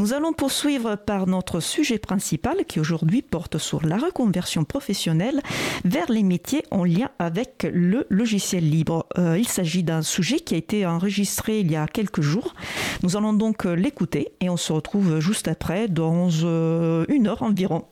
[0.00, 5.42] Nous allons poursuivre par notre sujet principal qui aujourd'hui porte sur la reconversion professionnelle
[5.84, 9.04] vers les métiers en lien avec le logiciel libre.
[9.18, 12.54] Euh, il s'agit d'un sujet qui a été enregistré il y a quelques jours.
[13.02, 17.84] Nous allons donc l'écouter et on se retrouve juste après dans euh, une heure environ.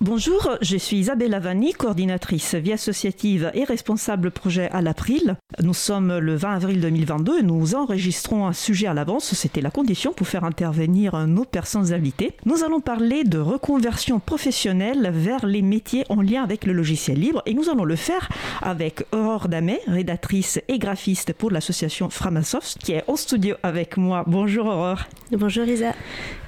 [0.00, 5.36] Bonjour, je suis Isabelle Lavani, coordinatrice vie associative et responsable projet à l'April.
[5.62, 9.34] Nous sommes le 20 avril 2022 et nous enregistrons un sujet à l'avance.
[9.34, 12.32] C'était la condition pour faire intervenir nos personnes invitées.
[12.44, 17.42] Nous allons parler de reconversion professionnelle vers les métiers en lien avec le logiciel libre
[17.46, 18.28] et nous allons le faire
[18.62, 24.24] avec Aurore Damet, rédactrice et graphiste pour l'association Framasoft, qui est en studio avec moi.
[24.26, 25.04] Bonjour Aurore.
[25.32, 25.94] Bonjour Isa.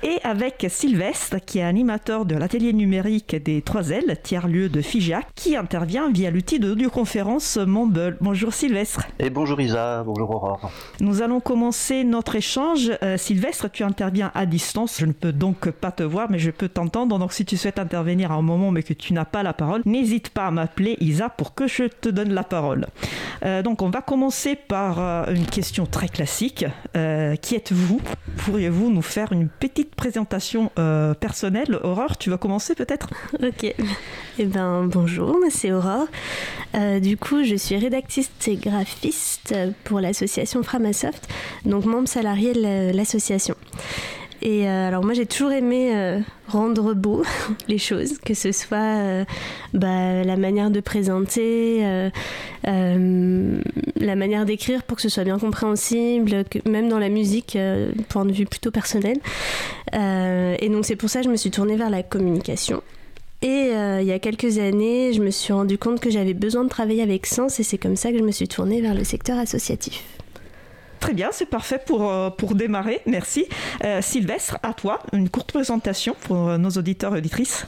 [0.03, 5.57] Et avec Sylvestre, qui est animateur de l'atelier numérique des 3L, tiers-lieu de Figeac, qui
[5.57, 8.17] intervient via l'outil d'audioconférence Mumble.
[8.21, 9.03] Bonjour Sylvestre.
[9.19, 10.71] Et bonjour Isa, bonjour Aurore.
[11.01, 12.93] Nous allons commencer notre échange.
[13.03, 14.99] Euh, Sylvestre, tu interviens à distance.
[15.01, 17.19] Je ne peux donc pas te voir, mais je peux t'entendre.
[17.19, 19.83] Donc si tu souhaites intervenir à un moment mais que tu n'as pas la parole,
[19.85, 22.87] n'hésite pas à m'appeler Isa pour que je te donne la parole.
[23.45, 26.65] Euh, donc on va commencer par euh, une question très classique.
[27.43, 28.01] qui êtes-vous?
[28.37, 30.71] Pourriez-vous nous faire une petite présentation
[31.21, 31.79] personnelle?
[31.83, 33.09] Aurore, tu vas commencer peut-être?
[33.43, 33.75] Ok.
[34.39, 36.09] Eh ben bonjour, c'est Aurore.
[36.75, 41.27] Euh, du coup, je suis rédactrice et graphiste pour l'association Framasoft,
[41.65, 43.55] donc membre salarié de l'association.
[44.43, 47.25] Et euh, alors moi j'ai toujours aimé euh, rendre beau
[47.69, 49.25] les choses, que ce soit
[49.73, 52.11] bah, la manière de présenter,
[52.65, 57.57] la manière d'écrire pour que ce soit bien compréhensible, même dans la musique,
[58.11, 59.17] point de vue plutôt personnel.
[59.95, 62.83] et donc c'est pour ça que je me suis tournée vers la communication.
[63.43, 66.65] Et euh, il y a quelques années, je me suis rendu compte que j'avais besoin
[66.65, 69.05] de travailler avec Sens et c'est comme ça que je me suis tournée vers le
[69.05, 70.03] secteur associatif.
[71.01, 73.01] Très bien, c'est parfait pour, euh, pour démarrer.
[73.07, 73.47] Merci.
[73.85, 77.67] Euh, Sylvestre, à toi, une courte présentation pour nos auditeurs et auditrices.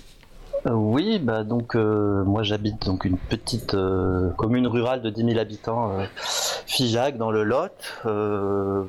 [0.69, 5.25] Euh, oui, bah donc euh, moi j'habite donc une petite euh, commune rurale de 10
[5.25, 5.93] 000 habitants,
[6.67, 7.73] Figeac dans le Lot.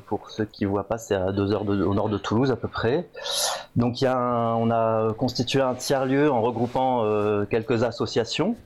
[0.06, 2.68] pour ceux qui voient pas, c'est à deux heures au nord de Toulouse à peu
[2.68, 3.08] près.
[3.76, 7.04] Donc y a on a constitué un tiers lieu en regroupant
[7.46, 8.56] quelques associations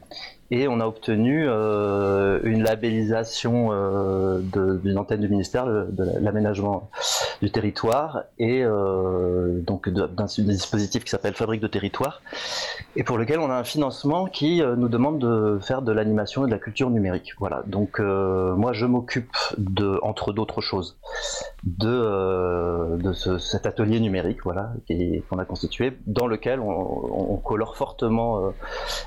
[0.50, 4.40] et on a obtenu euh, une labellisation euh,
[4.82, 6.90] d'une antenne du ministère de, l'aménagement
[7.40, 12.20] du territoire et euh, donc d'un dispositif qui s'appelle Fabrique de territoire
[12.96, 16.46] et pour lequel on a un financement qui nous demande de faire de l'animation et
[16.46, 17.32] de la culture numérique.
[17.38, 17.62] Voilà.
[17.66, 20.96] Donc moi je m'occupe de entre d'autres choses
[21.64, 24.72] de, de cet atelier numérique voilà
[25.28, 28.52] qu'on a constitué dans lequel on, colore fortement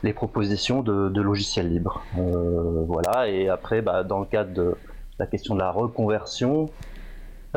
[0.03, 2.01] les propositions de, de logiciel libre.
[2.17, 4.75] Euh, voilà, et après, bah, dans le cadre de
[5.19, 6.69] la question de la reconversion,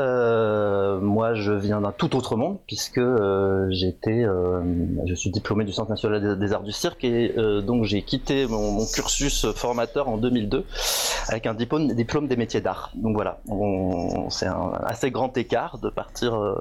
[0.01, 4.63] euh, moi, je viens d'un tout autre monde puisque euh, j'étais, euh,
[5.07, 8.87] je suis diplômé du Centre national des, arts du cirque et donc j'ai quitté mon,
[8.87, 10.65] cursus formateur en 2002
[11.29, 12.91] avec un diplôme, diplôme des métiers d'art.
[12.95, 13.41] Donc voilà,
[14.31, 16.61] c'est un assez grand écart de partir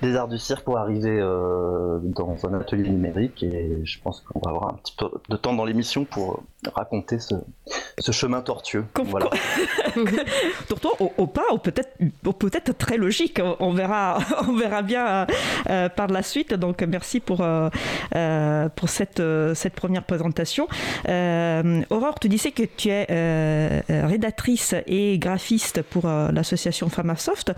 [0.00, 4.50] des arts du cirque pour arriver dans un atelier numérique et je pense qu'on va
[4.50, 6.42] avoir un petit peu de temps dans l'émission pour
[6.74, 7.34] raconter ce,
[7.98, 8.84] ce chemin tortueux.
[9.04, 9.30] voilà.
[10.68, 11.90] tortueux au, pas, ou peut-être
[12.60, 13.40] peut-être très logique.
[13.60, 15.26] On verra, on verra bien
[15.70, 16.54] euh, par la suite.
[16.54, 17.68] Donc merci pour, euh,
[18.14, 19.22] euh, pour cette,
[19.54, 20.68] cette première présentation.
[21.90, 27.52] Aurore, tu disais que tu es rédactrice et graphiste pour l'association Framasoft.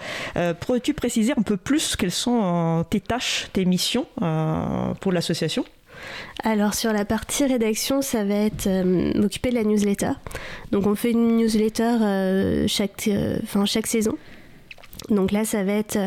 [0.60, 4.06] Pourrais-tu préciser un peu plus quelles sont tes tâches, tes missions
[5.00, 5.64] pour l'association?
[6.44, 8.68] Alors sur la partie rédaction, ça va être
[9.16, 10.12] m'occuper de la newsletter.
[10.70, 13.08] Donc on fait une newsletter chaque,
[13.66, 14.16] chaque saison
[15.10, 15.98] donc là, ça va être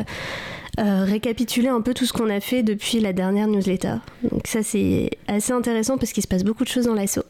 [0.80, 3.96] euh, récapituler un peu tout ce qu'on a fait depuis la dernière newsletter.
[4.32, 7.24] Donc ça c'est assez intéressant parce qu'il se passe beaucoup de choses dans l'assaut.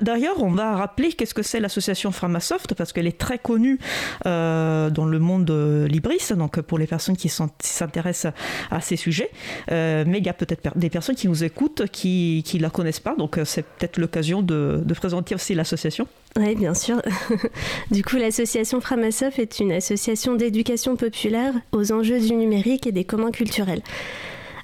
[0.00, 3.78] D'ailleurs, on va rappeler qu'est-ce que c'est l'association Framasoft parce qu'elle est très connue
[4.24, 8.32] euh, dans le monde euh, libris, donc pour les personnes qui s'intéressent
[8.70, 9.30] à ces sujets.
[9.68, 13.16] mais il y a peut-être des personnes qui nous écoutent qui ne la connaissent pas,
[13.16, 16.06] donc c'est peut-être l'occasion de présenter aussi l'association.
[16.38, 17.02] Oui, bien sûr.
[17.90, 23.04] du coup, l'association Framasoft est une association d'éducation populaire aux enjeux du numérique et des
[23.04, 23.82] communs culturels.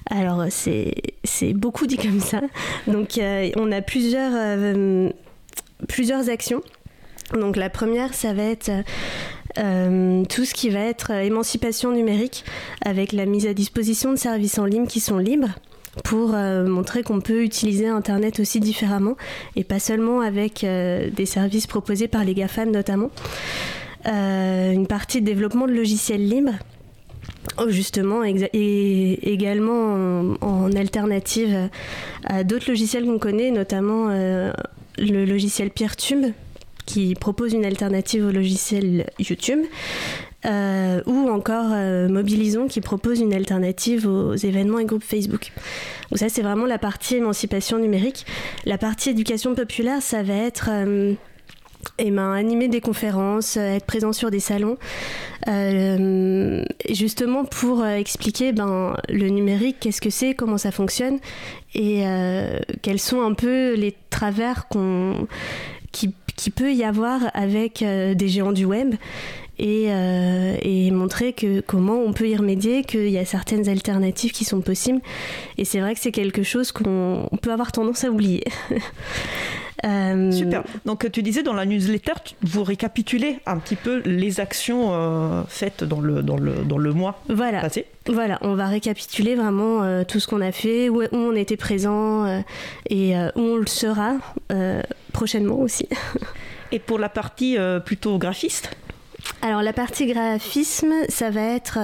[0.09, 2.41] Alors, c'est beaucoup dit comme ça.
[2.87, 5.09] Donc, euh, on a plusieurs, euh,
[5.87, 6.63] plusieurs actions.
[7.33, 8.71] Donc, la première, ça va être
[9.59, 12.43] euh, tout ce qui va être émancipation numérique
[12.83, 15.49] avec la mise à disposition de services en ligne qui sont libres
[16.03, 19.15] pour euh, montrer qu'on peut utiliser Internet aussi différemment
[19.55, 23.09] et pas seulement avec euh, des services proposés par les GAFAN notamment.
[24.07, 26.53] Euh, une partie de développement de logiciels libres
[27.57, 31.69] Oh, justement, et également en, alternative
[32.23, 36.27] à d'autres logiciels qu'on connaît, notamment le logiciel Peertube,
[36.85, 39.59] qui propose une alternative au logiciel YouTube,
[40.45, 45.51] euh, ou encore euh, Mobilisons, qui propose une alternative aux événements et groupes Facebook.
[46.09, 48.25] Donc ça, c'est vraiment la partie émancipation numérique.
[48.65, 50.69] La partie éducation populaire, ça va être
[51.97, 54.77] et ben, animer des conférences, euh, être présent sur des salons,
[55.47, 61.19] euh, justement pour euh, expliquer ben, le numérique, qu'est-ce que c'est, comment ça fonctionne,
[61.75, 62.03] et
[62.81, 65.27] quels sont un peu les travers qu'on,
[65.91, 68.95] qui, qui, peut y avoir avec des géants du web.
[69.59, 69.89] Et,
[70.61, 74.61] et, montrer que comment on peut y remédier, qu'il y a certaines alternatives qui sont
[74.61, 75.01] possibles.
[75.57, 78.43] Et c'est vrai que c'est quelque chose qu'on peut avoir tendance à oublier.
[79.85, 80.63] Euh, Super.
[80.85, 85.83] Donc tu disais dans la newsletter, vous récapitulez un petit peu les actions euh, faites
[85.83, 87.61] dans le, dans, le, dans le mois voilà.
[87.61, 87.85] passé.
[88.07, 92.43] Voilà, on va récapituler vraiment euh, tout ce qu'on a fait, où, on était présent
[92.89, 94.15] et où on le sera
[95.13, 95.87] prochainement aussi.
[96.71, 98.75] et pour la partie plutôt graphiste
[99.41, 101.79] alors la partie graphisme, ça va être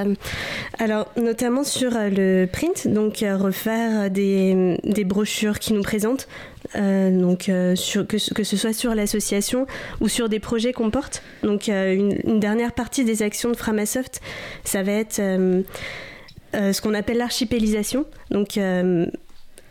[0.77, 6.27] alors notamment sur le print, donc refaire des, des, brochures qui nous présentent
[6.75, 7.75] euh, donc euh,
[8.07, 9.67] que, ce soit sur l'association
[10.01, 11.21] ou sur des projets qu'on porte.
[11.43, 14.21] Donc euh, une, dernière partie des actions de Framasoft,
[14.63, 18.59] ça va être ce qu'on appelle l'archipélisation, donc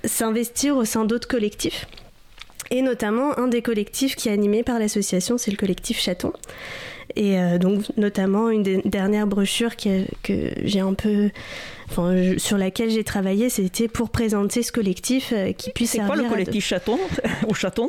[0.04, 1.86] s'investir au sein d'autres collectifs.
[2.70, 6.32] Et notamment un des collectifs qui est animé par l'association, c'est le collectif Chaton.
[7.16, 10.04] Et donc notamment une des dernières brochures que
[10.64, 11.30] j'ai un peu
[12.38, 16.14] sur laquelle j'ai travaillé, c'était pour présenter ce collectif euh, qui puisse servir.
[16.14, 16.98] C'est quoi le collectif Chaton
[17.48, 17.88] ou Chatons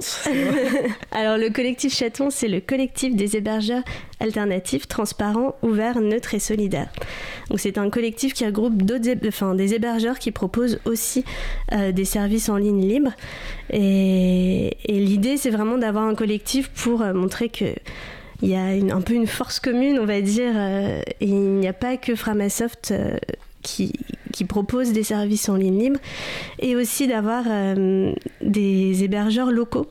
[1.11, 3.83] Alors le collectif Chaton, c'est le collectif des hébergeurs
[4.19, 6.89] alternatifs, transparents, ouverts, neutres et solidaires.
[7.49, 11.23] Donc c'est un collectif qui regroupe d'autres, enfin, des hébergeurs qui proposent aussi
[11.73, 13.13] euh, des services en ligne libres.
[13.71, 17.65] Et, l'idée, c'est vraiment d'avoir un collectif pour euh, montrer que
[18.41, 21.73] il y a un peu une force commune, on va dire, et il n'y a
[21.73, 22.93] pas que Framasoft
[23.65, 23.93] qui,
[24.31, 25.99] qui proposent des services en ligne libre
[26.59, 29.87] et aussi d'avoir euh, des hébergeurs locaux.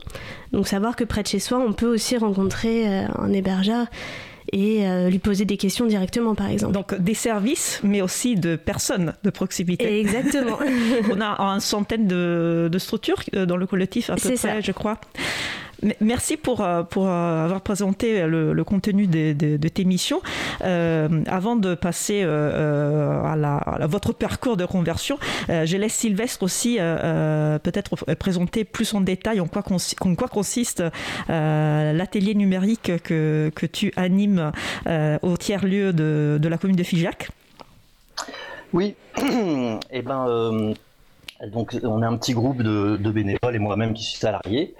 [0.53, 3.87] Donc savoir que près de chez soi, on peut aussi rencontrer euh, un hébergeur
[4.53, 6.75] et euh, lui poser des questions directement, par exemple.
[6.75, 10.01] Donc des services, mais aussi de personnes de proximité.
[10.01, 10.59] Exactement.
[11.11, 14.61] on a une centaine de, de, structures dans le collectif, à peu près, ça.
[14.61, 15.01] je crois.
[16.01, 20.23] Merci pour, euh, euh, avoir présenté le, contenu de, tes missions.
[20.63, 25.19] Euh, avant de passer à, votre parcours de conversion,
[25.49, 29.63] je laisse Sylvestre aussi peut-être présenter plus en détail en quoi,
[30.29, 30.83] consiste
[31.29, 34.53] l'atelier numérique que, tu animes
[35.23, 37.29] au tiers-lieu de, de, la commune de Figeac.
[38.73, 38.95] Oui,
[39.91, 40.75] eh ben,
[41.47, 44.75] donc on est un petit groupe de, bénévoles et moi-même qui suis salarié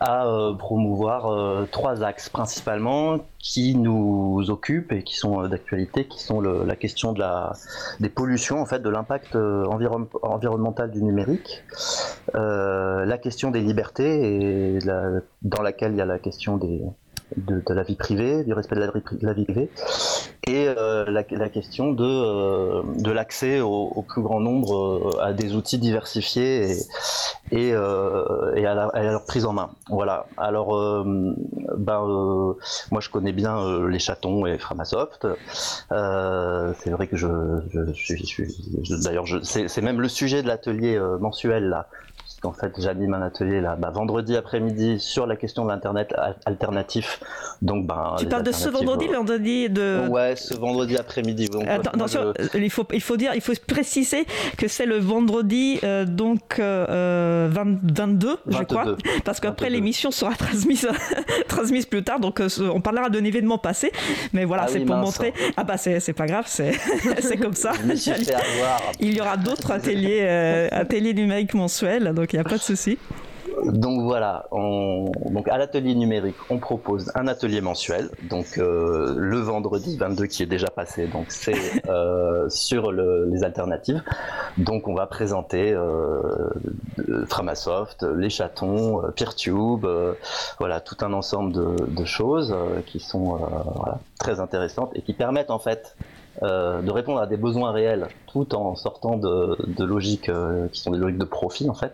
[0.00, 6.06] à euh, promouvoir euh, trois axes principalement qui nous occupent et qui sont euh, d'actualité,
[6.06, 7.52] qui sont la question de la,
[8.00, 11.62] des pollutions, en fait, de l'impact environnemental du numérique,
[12.34, 14.78] la question des libertés et
[15.42, 16.82] dans laquelle il y a la question des,
[17.36, 19.70] de, la vie privée, du respect de la, vie privée,
[20.46, 25.54] et euh, la, question de, euh, de l'accès au, plus grand nombre euh, à des
[25.54, 26.76] outils diversifiés
[27.50, 29.70] et, à, leur prise en main.
[29.88, 30.26] Voilà.
[30.36, 32.54] Alors, ben,
[32.90, 35.26] moi je connais bien les chatons et Framasoft.
[35.90, 37.28] c'est vrai que je,
[37.94, 41.88] je, je d'ailleurs, c'est même le sujet de l'atelier mensuel là
[42.44, 47.20] en fait j'anime un atelier là bah, vendredi après-midi sur la question de l'internet alternatif.
[47.60, 51.48] Donc ben tu parles de ce vendredi, le vendredi de ouais ce vendredi après-midi.
[51.68, 56.58] Attention, il faut il faut dire il faut préciser que c'est le vendredi euh, donc
[56.58, 56.62] 22
[58.28, 58.96] euh, je crois.
[59.24, 60.88] Parce qu'après l'émission sera transmise
[61.48, 62.20] transmise plus tard.
[62.20, 63.92] Donc euh, on parlera d'un événement passé.
[64.32, 65.32] Mais voilà ah c'est pour montrer.
[65.56, 66.72] Ah bah c'est pas grave c'est
[67.20, 67.72] c'est comme ça.
[69.00, 70.26] il y aura d'autres ateliers
[70.70, 72.12] ateliers numériques mensuels.
[72.14, 72.98] Donc il n'y pas de souci.
[73.64, 79.96] Donc voilà, donc à l'atelier numérique, on propose un atelier mensuel, donc euh, le vendredi
[79.96, 81.54] 22 qui est déjà passé, donc c'est
[81.88, 84.02] euh, sur les alternatives.
[84.58, 86.22] Donc on va présenter euh,
[87.28, 89.86] Framasoft, les chatons, Peertube,
[90.58, 93.38] voilà tout un ensemble de, choses qui sont
[94.18, 95.96] très intéressantes et qui permettent en fait
[96.40, 100.30] de répondre à des besoins réels tout en sortant de, logiques
[100.72, 101.92] qui sont des logiques de profit en fait.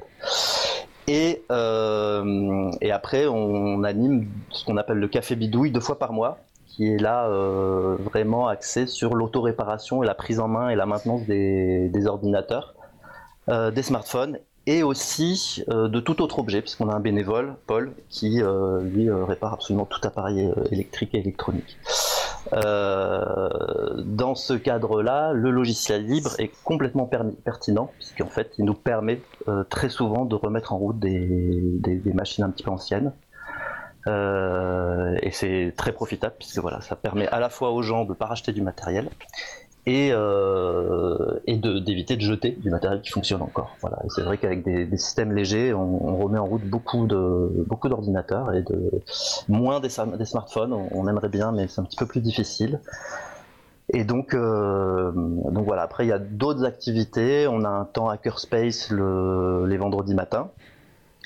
[1.09, 6.13] Et, euh, et après, on anime ce qu'on appelle le café bidouille deux fois par
[6.13, 7.29] mois, qui est là
[8.11, 12.75] vraiment axé sur l'auto-réparation et la prise en main et la maintenance des ordinateurs,
[13.49, 18.43] des smartphones et aussi de tout autre objet, puisqu'on a un bénévole, Paul, qui
[18.83, 21.79] lui répare absolument tout appareil électrique et électronique.
[22.53, 27.09] Euh, dans ce cadre-là, le logiciel libre est complètement
[27.45, 32.45] pertinent, puisqu'en fait, il nous permet euh, très souvent de remettre en route des, machines
[32.45, 33.13] un petit peu anciennes.
[34.07, 38.11] Euh, et c'est très profitable, puisque voilà, ça permet à la fois aux gens de
[38.11, 39.11] ne pas racheter du matériel,
[39.89, 43.75] et, euh, d'éviter de, jeter du matériel qui fonctionne encore.
[43.81, 43.99] Voilà.
[44.11, 48.63] C'est vrai qu'avec des, systèmes légers, on, remet en route beaucoup de beaucoup d'ordinateurs et
[48.63, 48.91] de
[49.49, 50.75] moins des, smartphones.
[50.93, 52.81] On, aimerait bien, mais c'est un petit peu plus difficile.
[53.91, 55.83] Et donc, euh, donc voilà.
[55.83, 57.47] Après, il y a d'autres activités.
[57.49, 60.51] On a un temps hackerspace le, les vendredis matins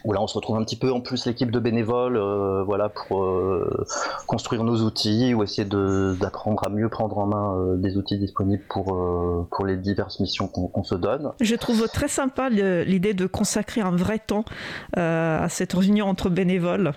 [0.05, 2.89] où là on se retrouve un petit peu en plus l'équipe de bénévoles euh, voilà
[2.89, 3.85] pour euh,
[4.27, 8.65] construire nos outils ou essayer d'apprendre à mieux prendre en main euh, des outils disponibles
[8.69, 8.83] pour
[9.51, 11.33] pour les diverses missions qu'on se donne.
[11.41, 14.45] Je trouve très sympa l'idée de consacrer un vrai temps
[14.97, 16.93] à cette réunion entre bénévoles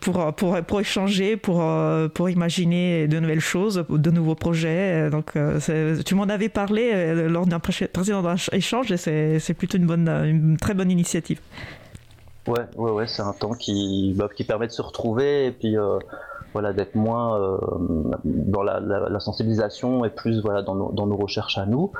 [0.00, 1.64] pour, pour pour échanger pour
[2.14, 5.34] pour imaginer de nouvelles choses de nouveaux projets donc
[6.04, 10.74] tu m'en avais parlé lors d'un précédent échange et c'est plutôt une bonne une très
[10.74, 11.40] bonne initiative.
[12.48, 15.76] Ouais, ouais, ouais, c'est un temps qui, bah, qui permet de se retrouver et puis
[15.78, 15.98] euh,
[16.52, 17.58] voilà d'être moins euh,
[18.24, 21.92] dans la, la, la, sensibilisation et plus voilà dans nos, dans nos recherches à nous.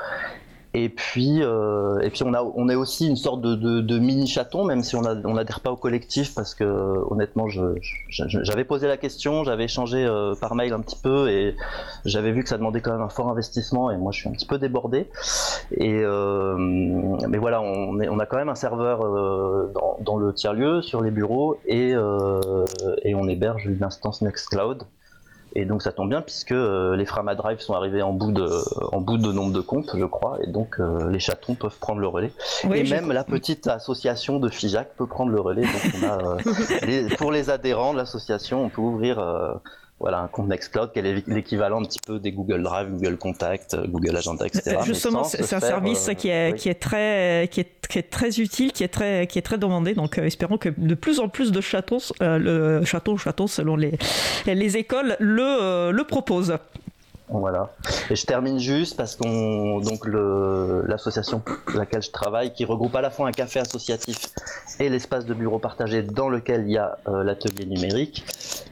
[0.74, 3.98] Et puis, euh, et puis on a, on est aussi une sorte de, de, de
[3.98, 6.64] mini chaton, même si on n'adhère pas au collectif, parce que
[7.10, 7.46] honnêtement,
[8.08, 11.56] j'avais posé la question, j'avais échangé euh, par mail un petit peu, et
[12.06, 14.32] j'avais vu que ça demandait quand même un fort investissement, et moi je suis un
[14.32, 15.08] petit peu débordé.
[15.76, 16.56] Et euh,
[17.28, 20.54] mais voilà, on, est, on a quand même un serveur euh, dans, dans, le tiers
[20.54, 22.64] lieu sur les bureaux, et, euh,
[23.02, 24.84] et on héberge une instance Nextcloud.
[25.54, 28.48] Et donc ça tombe bien puisque euh, les Frama Drive sont arrivés en bout de,
[28.92, 32.00] en bout de nombre de comptes, je crois, et donc euh, les chatons peuvent prendre
[32.00, 32.32] le relais.
[32.72, 35.62] et même la petite association de FIJAC peut prendre le relais.
[35.62, 36.36] Donc on a,
[36.86, 39.22] euh, pour les adhérents de l'association, on peut ouvrir
[40.02, 43.76] voilà, un compte Nextcloud qui est l'équivalent un petit peu des Google Drive, Google Contact,
[43.86, 44.78] Google Agenda, etc.
[44.84, 48.72] Justement, c'est un service qui, est, qui, est très, qui, est, qui est très utile,
[48.72, 49.94] qui est très, qui est très demandé.
[49.94, 52.38] Donc, euh, espérons que de plus en plus de chatons, euh,
[52.80, 53.92] le château, château selon les,
[54.46, 56.58] les écoles, le, euh, le proposent.
[57.32, 57.70] Voilà.
[58.10, 61.42] Et je termine juste parce qu'on donc l'association
[61.74, 64.30] laquelle je travaille, qui regroupe à la fois un café associatif
[64.80, 68.24] et l'espace de bureau partagé dans lequel il y a euh, l'atelier numérique,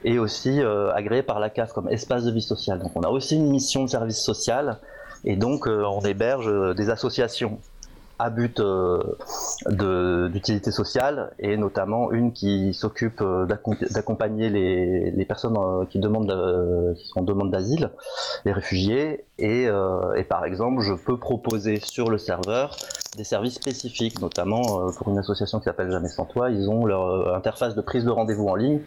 [0.05, 2.79] et aussi euh, agréé par la CAF comme espace de vie sociale.
[2.79, 4.79] Donc on a aussi une mission de service social,
[5.25, 7.59] et donc euh, on héberge des associations
[8.21, 15.87] à but euh, d'utilité sociale et notamment une qui s'occupe euh, d'accompagner les, personnes euh,
[15.87, 17.91] qui demandent qui sont en demande d'asile,
[18.45, 19.25] les réfugiés.
[19.39, 22.77] Et, et, par exemple je peux proposer sur le serveur
[23.17, 27.35] des services spécifiques, notamment pour une association qui s'appelle Jamais sans toi, ils ont leur
[27.35, 28.81] interface de prise de rendez-vous en ligne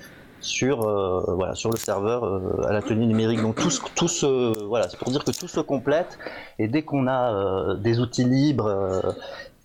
[0.43, 3.41] sur euh, voilà sur le serveur euh, à la tenue numérique.
[3.41, 6.19] Donc tout, tout se voilà, c'est pour dire que tout se complète
[6.59, 9.15] et dès qu'on a euh, des outils libres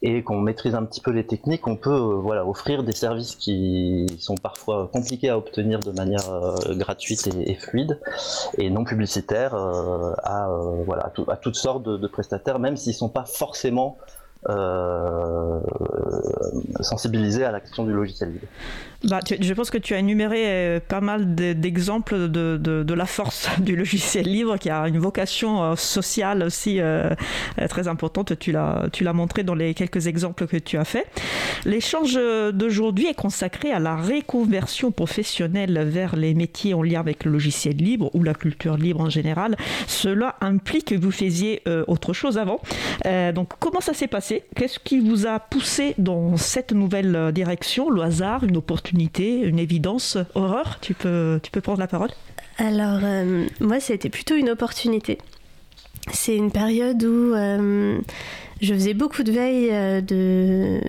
[0.00, 4.06] et qu'on maîtrise un petit peu les techniques, on peut voilà offrir des services qui
[4.20, 6.22] sont parfois compliqués à obtenir de manière
[6.68, 8.00] gratuite et, fluide
[8.58, 10.48] et non publicitaire à
[10.86, 13.98] voilà à, toutes sortes de, prestataires, même s'ils sont pas forcément
[14.48, 15.58] euh,
[16.80, 18.46] sensibiliser à l'action du logiciel libre.
[19.02, 23.06] Bah, je pense que tu as énuméré euh, pas mal d'exemples de, de, de, la
[23.06, 26.80] force du logiciel libre qui a une vocation euh, sociale aussi
[27.68, 28.38] très importante.
[28.38, 31.06] Tu l'as montré dans les quelques exemples que tu as fait.
[31.64, 32.14] L'échange
[32.52, 37.76] d'aujourd'hui est consacré à la réconversion professionnelle vers les métiers en lien avec le logiciel
[37.76, 39.56] libre ou la culture libre en général.
[39.88, 42.60] Cela implique que vous faisiez autre chose avant.
[43.34, 44.27] donc comment ça s'est passé?
[44.54, 49.58] Qu'est-ce qui vous a poussé dans cette nouvelle euh, direction Le hasard, une opportunité, une
[49.58, 52.10] évidence Horreur, tu peux, tu peux prendre la parole?
[52.58, 55.18] Alors, euh, moi, c'était plutôt une opportunité.
[56.12, 57.98] C'est une période où euh,
[58.60, 60.80] je faisais beaucoup de veille de...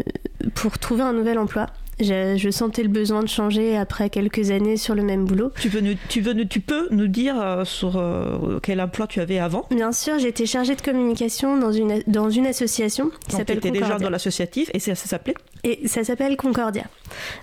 [0.56, 1.68] pour trouver un nouvel emploi.
[2.00, 5.52] Je, sentais le besoin de changer après quelques années sur le même boulot.
[5.60, 9.40] Tu, veux tu, veux, tu peux nous dire euh, sur euh, quel emploi tu avais
[9.40, 9.66] avant?
[9.72, 13.82] Bien sûr, j'étais chargée de communication dans une, dans une association qui s'appelle Concordia.
[13.82, 15.36] déjà dans l'associatif et ça, s'appelait?
[15.64, 16.84] Et ça s'appelle Concordia.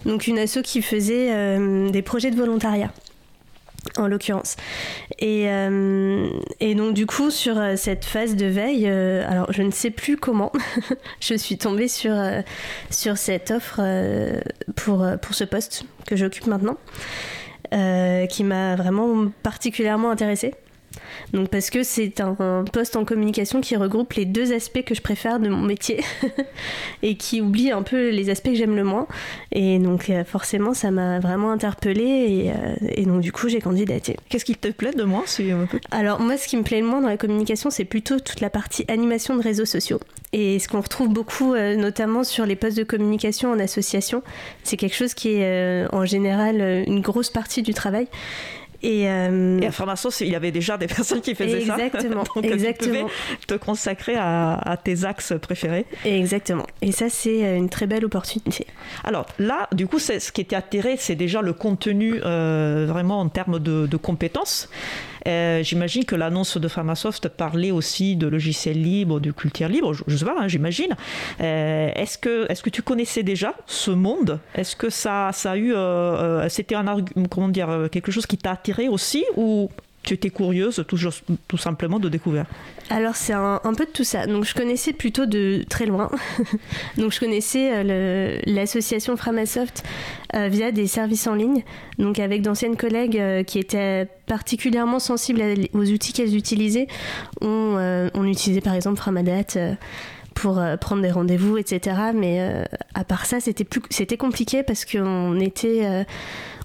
[0.04, 2.92] Donc une asso qui faisait euh, des projets de volontariat
[3.96, 4.56] en l'occurrence.
[5.18, 6.28] Et, euh,
[6.60, 9.90] et, donc du coup, sur euh, cette phase de veille, euh, alors je ne sais
[9.90, 10.52] plus comment,
[11.20, 12.14] je suis tombée sur,
[12.90, 13.80] sur cette offre
[14.74, 16.76] pour, pour ce poste que j'occupe maintenant.
[17.70, 20.54] qui m'a vraiment particulièrement intéressée.
[21.36, 25.02] Donc parce que c'est un, poste en communication qui regroupe les deux aspects que je
[25.02, 26.02] préfère de mon métier
[27.02, 29.06] et qui oublie un peu les aspects que j'aime le moins.
[29.52, 34.16] Et donc euh, forcément ça m'a vraiment interpellée euh, et, donc du coup j'ai candidaté.
[34.30, 35.24] Qu'est-ce qui te plaît de moi
[35.90, 38.48] Alors moi ce qui me plaît le moins dans la communication c'est plutôt toute la
[38.48, 40.00] partie animation de réseaux sociaux.
[40.32, 44.22] Et ce qu'on retrouve beaucoup euh, notamment sur les postes de communication en association,
[44.64, 48.08] c'est quelque chose qui est en général une grosse partie du travail.
[48.82, 49.60] Et, euh...
[49.60, 51.78] et, à il y avait déjà des personnes qui faisaient ça.
[51.78, 52.24] Exactement.
[52.34, 52.92] Donc exactement.
[52.92, 53.12] tu pouvais
[53.46, 55.86] te consacrer à, tes axes préférés.
[56.04, 56.66] Exactement.
[56.82, 58.66] Et ça, c'est euh, une très belle opportunité.
[59.04, 63.28] Alors là, du coup, ce qui était attiré, c'est déjà le contenu euh, vraiment en
[63.28, 64.68] termes de, de compétences.
[65.26, 70.02] Euh, j'imagine que l'annonce de Framasoft parlait aussi de logiciels libres, de culture libre, je,
[70.06, 70.94] ne sais pas, hein, j'imagine.
[71.40, 74.38] Euh, est-ce que, est que tu connaissais déjà ce monde?
[74.54, 78.52] Est-ce que ça, ça a eu, euh, c'était un comment dire, quelque chose qui t'a
[78.52, 79.70] attiré aussi ou
[80.06, 80.98] tu étais curieuse tout,
[81.48, 82.46] tout simplement de découvrir
[82.90, 84.26] Alors c'est un, peu de tout ça.
[84.26, 86.10] Donc je connaissais plutôt de très loin.
[86.96, 89.82] Donc je connaissais euh, l'association Framasoft
[90.34, 91.64] euh, via des services en ligne.
[91.98, 96.86] Donc avec d'anciennes collègues euh, qui étaient particulièrement sensibles aux outils qu'elles utilisaient.
[97.40, 99.76] On, on, utilisait par exemple Framadat
[100.34, 101.96] pour prendre des rendez-vous, etc.
[102.14, 106.04] Mais à part ça, c'était plus, c'était compliqué parce qu'on était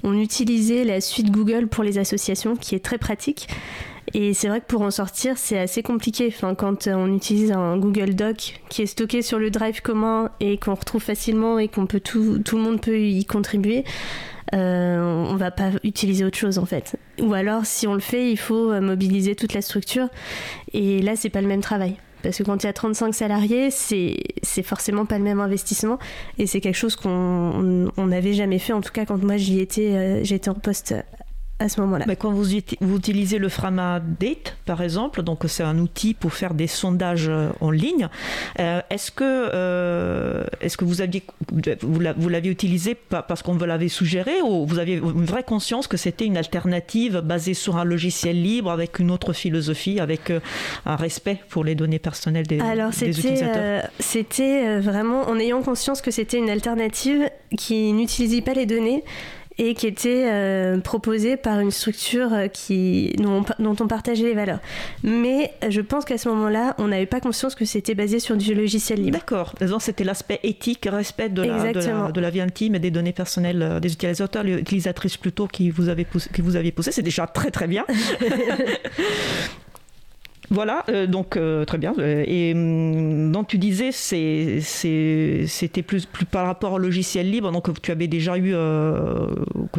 [0.03, 3.47] on utilisait la suite Google pour les associations, qui est très pratique.
[4.13, 6.33] Et c'est vrai que pour en sortir, c'est assez compliqué.
[6.57, 10.73] Quand on utilise un Google Doc qui est stocké sur le drive commun et qu'on
[10.73, 13.85] retrouve facilement et qu'on peut tout, tout le monde peut y contribuer,
[14.53, 16.97] euh, on va pas utiliser autre chose en fait.
[17.21, 20.09] Ou alors, si on le fait, il faut mobiliser toute la structure.
[20.73, 21.95] Et là, c'est pas le même travail.
[22.23, 24.15] Parce que quand il y a 35 salariés, c'est,
[24.63, 25.99] forcément pas le même investissement.
[26.37, 28.73] Et c'est quelque chose qu'on n'avait jamais fait.
[28.73, 30.95] En tout cas, quand moi j'y étais, euh, j'étais en poste
[31.61, 32.05] à ce moment-là.
[32.07, 32.45] Mais quand vous,
[32.81, 37.49] vous utilisez le Framadate, par exemple, donc c'est un outil pour faire des sondages euh,
[37.61, 38.09] en ligne,
[38.59, 41.23] euh, est-ce que, euh, est-ce que vous, aviez,
[41.81, 45.97] vous l'avez utilisé parce qu'on vous l'avait suggéré ou vous aviez une vraie conscience que
[45.97, 50.33] c'était une alternative basée sur un logiciel libre avec une autre philosophie, avec
[50.85, 53.87] un respect pour les données personnelles des, Alors, des utilisateurs?
[53.99, 59.03] C'était vraiment en ayant conscience que c'était une alternative qui n'utilisait pas les données
[59.57, 64.59] et qui était euh, proposé par une structure euh, qui, dont, on, partageait les valeurs.
[65.03, 68.53] Mais je pense qu'à ce moment-là, on n'avait pas conscience que c'était basé sur du
[68.53, 69.19] logiciel libre.
[69.19, 69.53] D'accord.
[69.79, 71.73] C'était l'aspect éthique, respect de la,
[72.11, 75.69] de la, vie intime et des données personnelles euh, des utilisateurs, les utilisatrices plutôt qui
[75.69, 76.91] vous avez poussé, qui vous avez poussé.
[76.91, 77.85] C'est déjà très très bien.
[80.51, 81.93] Voilà, euh, donc euh, très bien.
[81.97, 87.81] Euh, et hum, donc tu disais, c'était plus, plus par rapport au logiciel libre, donc
[87.81, 88.53] tu avais déjà eu,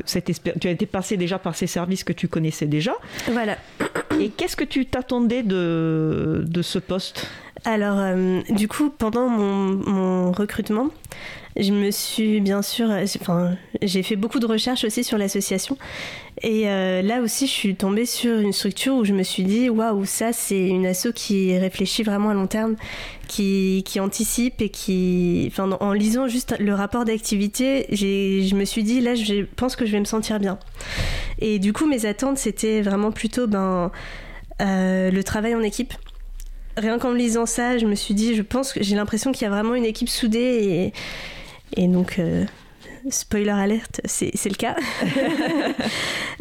[0.06, 2.94] cette tu as été passé déjà par ces services que tu connaissais déjà.
[3.30, 3.58] Voilà.
[4.18, 7.28] Et qu'est-ce que tu t'attendais de, de ce poste?
[7.64, 8.16] Alors,
[8.50, 10.90] du coup, pendant mon recrutement,
[11.56, 15.76] je me suis bien sûr, euh, enfin, j'ai fait beaucoup de recherches aussi sur l'association.
[16.42, 19.68] Et euh, là aussi, je suis tombée sur une structure où je me suis dit,
[19.68, 22.76] waouh, ça, c'est une asso qui réfléchit vraiment à long terme,
[23.28, 28.82] qui, qui anticipe et qui, enfin, en lisant juste le rapport d'activité, je me suis
[28.82, 30.58] dit, là, je pense que je vais me sentir bien.
[31.38, 33.90] Et du coup, mes attentes, c'était vraiment plutôt ben,
[34.62, 35.92] euh, le travail en équipe
[36.76, 39.46] rien qu'en lisant ça, je me suis dit, je pense que j'ai l'impression qu'il y
[39.46, 40.92] a vraiment une équipe soudée
[41.76, 42.44] et, et donc, euh,
[43.10, 44.76] spoiler alerte, c'est le cas.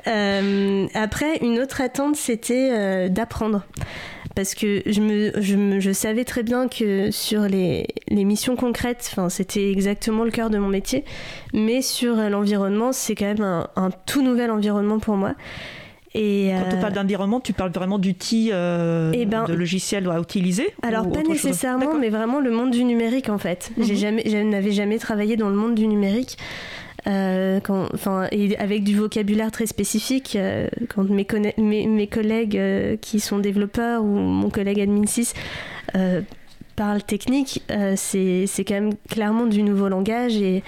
[0.08, 3.68] Euh, après, une autre attente, c'était euh, d'apprendre.
[4.36, 9.16] Parce que je, me, je, je, savais très bien que sur les, les missions concrètes,
[9.30, 11.06] c'était exactement le cœur de mon métier.
[11.54, 15.36] Mais sur l'environnement, c'est quand même un, un tout nouvel environnement pour moi.
[16.14, 20.20] Et Quand tu parles d'environnement, tu parles vraiment d'outils, euh, eh ben, de logiciels à
[20.20, 23.72] utiliser Alors pas nécessairement, mais vraiment le monde du numérique en fait.
[23.78, 23.96] Mhm.
[23.96, 26.38] jamais, je n'avais jamais travaillé dans le monde du numérique.
[27.08, 30.36] Euh, quand, enfin, et avec du vocabulaire très spécifique.
[30.36, 31.26] Euh, quand mes,
[31.58, 35.34] mes, mes collègues euh, qui sont développeurs ou mon collègue admin 6
[36.76, 37.64] parlent technique,
[37.96, 40.64] c'est quand même clairement du nouveau langage et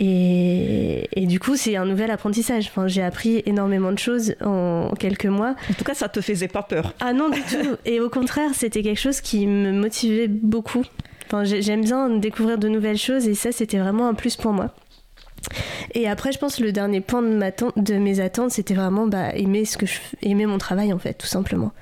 [0.00, 2.68] et, du coup, c'est un nouvel apprentissage.
[2.68, 5.54] Enfin, j'ai appris énormément de choses en quelques mois.
[5.70, 6.94] En tout cas, ça te faisait pas peur.
[7.00, 7.76] Ah non, du tout.
[7.84, 10.84] Et au contraire, c'était quelque chose qui me motivait beaucoup.
[11.26, 14.74] Enfin, j'aime bien découvrir de nouvelles choses et ça, c'était vraiment un plus pour moi.
[15.94, 19.06] Et après, je pense que le dernier point de, ma de mes attentes, c'était vraiment
[19.06, 21.72] bah, aimer, ce que je, aimer mon travail, en fait, tout simplement.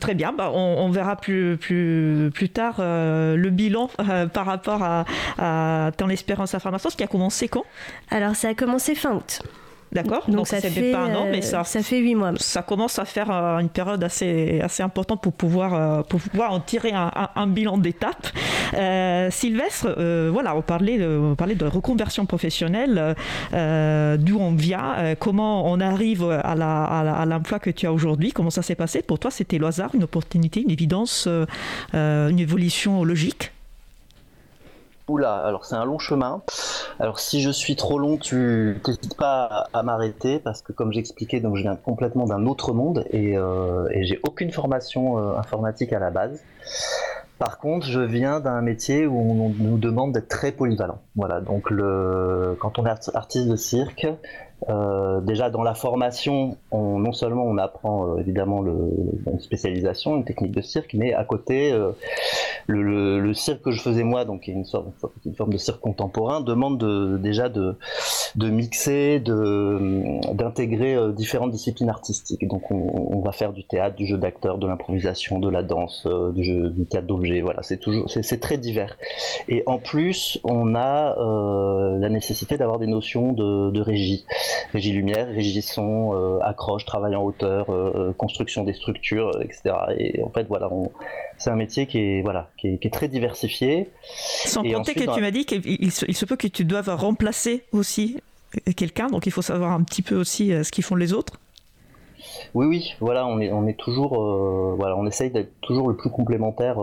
[0.00, 1.58] Très bien, bah, on, verra plus,
[2.54, 5.04] tard euh, le bilan euh, par rapport à,
[5.38, 6.60] à ton espérance à
[6.90, 7.64] ce qui a commencé quand?
[8.10, 9.42] Alors ça a commencé fin août.
[9.92, 10.24] D'accord.
[10.28, 12.32] Donc, ça, fait pas un an, mais ça, ça fait huit mois.
[12.36, 16.92] Ça commence à faire une période assez, assez importante pour pouvoir, pour pouvoir en tirer
[16.92, 18.28] un, bilan d'étape.
[19.30, 19.94] Sylvestre,
[20.30, 23.14] voilà, on parlait, de, on parlait de reconversion professionnelle,
[23.52, 28.74] d'où on vient, comment on arrive à l'emploi que tu as aujourd'hui, comment ça s'est
[28.74, 29.02] passé?
[29.02, 31.28] Pour toi, c'était le hasard, une opportunité, une évidence,
[31.92, 33.52] une évolution logique?
[35.08, 36.42] Oula, alors c'est un long chemin.
[36.98, 41.38] Alors si je suis trop long, tu n'hésites pas à, m'arrêter parce que comme j'expliquais,
[41.38, 46.00] donc je viens complètement d'un autre monde et, euh, j'ai aucune formation euh, informatique à
[46.00, 46.42] la base.
[47.38, 51.02] Par contre, je viens d'un métier où on nous demande d'être très polyvalent.
[51.14, 54.06] Voilà, donc le, quand on est artiste de cirque,
[54.68, 58.74] euh, déjà dans la formation, on, non seulement on apprend euh, évidemment le,
[59.30, 61.92] une spécialisation, une technique de cirque, mais à côté, euh,
[62.66, 64.86] le, le, cirque que je faisais moi, donc une, sorte,
[65.26, 67.76] une forme de cirque contemporain, demande de, déjà de,
[68.34, 72.48] de mixer, d'intégrer différentes disciplines artistiques.
[72.48, 76.06] Donc on, on, va faire du théâtre, du jeu d'acteur, de l'improvisation, de la danse,
[76.34, 77.42] du, jeu, du théâtre d'objets.
[77.42, 78.96] Voilà, c'est toujours, c'est très divers.
[79.48, 81.14] Et en plus, on a
[81.98, 84.24] la nécessité d'avoir des notions de, de régie
[84.72, 89.74] régie lumière, régie son, euh, accroche, travail en hauteur, euh, euh, construction des structures, etc.
[89.98, 90.68] Et en fait, voilà,
[91.38, 93.90] c'est un métier qui est voilà, qui est, très diversifié.
[94.44, 97.64] Sans compter que tu m'as dit qu'il se, il se peut que tu doives remplacer
[97.72, 98.18] aussi
[98.76, 101.34] quelqu'un, donc il faut savoir un petit peu aussi ce qu'ils font les autres.
[102.54, 104.14] Oui, oui, voilà, on est, on est toujours,
[104.76, 106.76] voilà, on essaye d'être toujours le plus complémentaire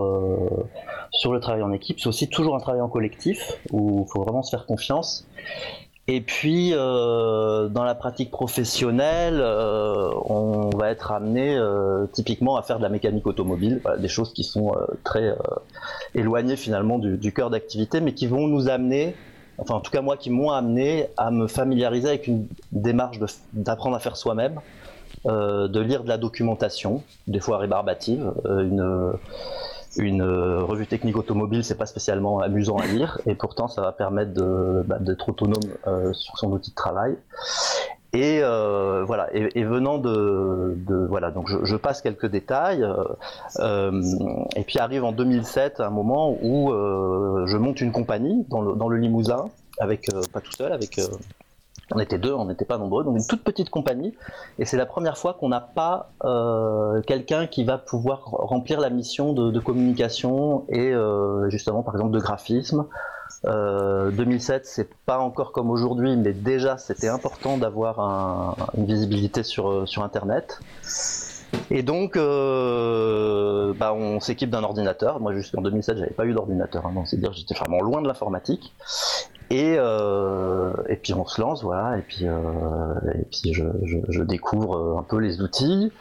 [1.10, 2.00] sur le travail en équipe.
[2.00, 5.26] C'est aussi toujours un travail en collectif où il faut vraiment se faire confiance.
[6.06, 12.62] Et puis, euh, dans la pratique professionnelle, euh, on va être amené euh, typiquement à
[12.62, 15.34] faire de la mécanique automobile, des choses qui sont très
[16.14, 19.14] éloignées finalement du, du cœur d'activité, mais qui vont nous amener,
[19.56, 23.18] enfin en tout cas moi, qui m'ont amené à me familiariser avec une démarche
[23.54, 24.60] d'apprendre à faire soi-même,
[25.24, 29.14] de lire de la documentation, des fois rébarbative, une
[29.98, 33.92] une euh, revue technique automobile, c'est pas spécialement amusant à lire, et pourtant ça va
[33.92, 34.32] permettre
[34.86, 37.16] bah, d'être autonome euh, sur son outil de travail.
[38.12, 39.28] Et euh, voilà.
[39.34, 40.76] Et, venant de,
[41.08, 42.86] voilà, donc je, passe quelques détails.
[43.58, 48.88] et puis arrive en 2007 un moment où je monte une compagnie dans le, dans
[48.88, 49.46] le Limousin,
[49.80, 51.00] avec pas tout seul, avec
[51.92, 54.14] on était deux, on n'était pas nombreux, donc une toute petite compagnie.
[54.58, 58.90] Et c'est la première fois qu'on n'a pas euh, quelqu'un qui va pouvoir remplir la
[58.90, 62.86] mission de, communication et euh, justement, par exemple, de graphisme.
[63.44, 69.86] 2007, euh, c'est pas encore comme aujourd'hui, mais déjà c'était important d'avoir une visibilité sur,
[69.86, 70.60] sur Internet.
[71.70, 75.20] Et donc, bah, on s'équipe d'un ordinateur.
[75.20, 76.86] Moi, jusqu'en 2007, j'avais pas eu d'ordinateur.
[76.86, 78.72] Hein, c'est dire, j'étais vraiment loin de l'informatique.
[79.50, 82.34] Et, euh, et puis on se lance, voilà, et puis, euh,
[83.14, 85.92] et puis je, je, je, découvre euh, un peu les outils.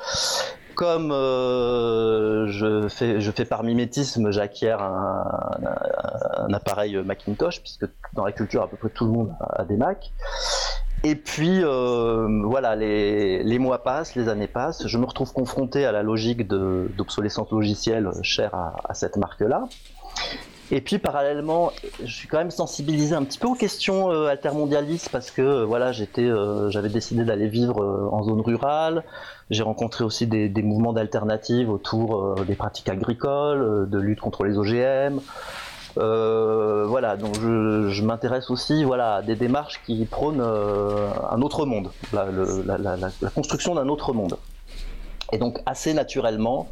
[0.76, 7.86] Comme euh, je, fais, je fais par mimétisme, j'acquiers un, un, un, appareil Macintosh, puisque
[8.14, 10.12] dans la culture, à peu près tout le monde a, des Mac.
[11.04, 15.86] Et puis euh, voilà, les, les, mois passent, les années passent, je me retrouve confronté
[15.86, 19.66] à la logique d'obsolescence logicielle chère à, à cette marque-là.
[20.76, 21.72] Et puis parallèlement,
[22.04, 25.66] je suis quand même sensibilisé un petit peu aux questions euh, altermondialistes parce que euh,
[25.66, 29.04] voilà, j'étais, euh, j'avais décidé d'aller vivre en zone rurale.
[29.52, 35.20] J'ai rencontré aussi des, mouvements d'alternatives autour des pratiques agricoles, de lutte contre les OGM.
[35.96, 43.30] voilà, donc je, m'intéresse aussi voilà, à des démarches qui prônent un autre monde, la
[43.36, 44.38] construction d'un autre monde.
[45.34, 46.68] Et donc assez naturellement,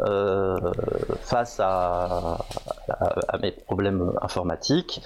[0.00, 0.56] euh,
[1.20, 2.38] face à,
[3.42, 5.02] mes problèmes informatiques,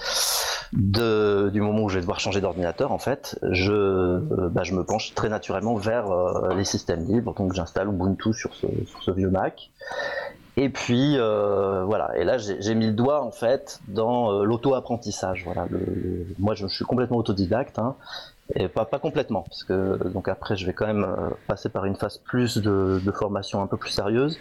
[0.73, 5.15] du moment où je vais devoir changer d'ordinateur, en fait, je, euh, bah, me penche
[5.15, 7.35] très naturellement vers euh, les systèmes libres.
[7.35, 9.71] Donc j'installe Ubuntu sur ce, vieux Mac.
[10.59, 15.47] Et puis voilà, et là j'ai mis le doigt en fait dans l'auto-apprentissage.
[16.39, 17.97] Moi je, suis complètement autodidacte, hein,
[18.55, 21.07] et pas, complètement, parce que donc après je vais quand même
[21.47, 24.39] passer par une phase plus de formation un peu plus sérieuse.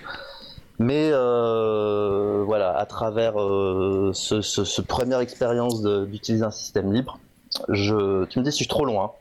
[0.81, 7.19] Mais euh, voilà, à travers euh, ce, ce, ce, première expérience d'utiliser un système libre,
[7.69, 9.11] je, tu me dis si je suis trop loin.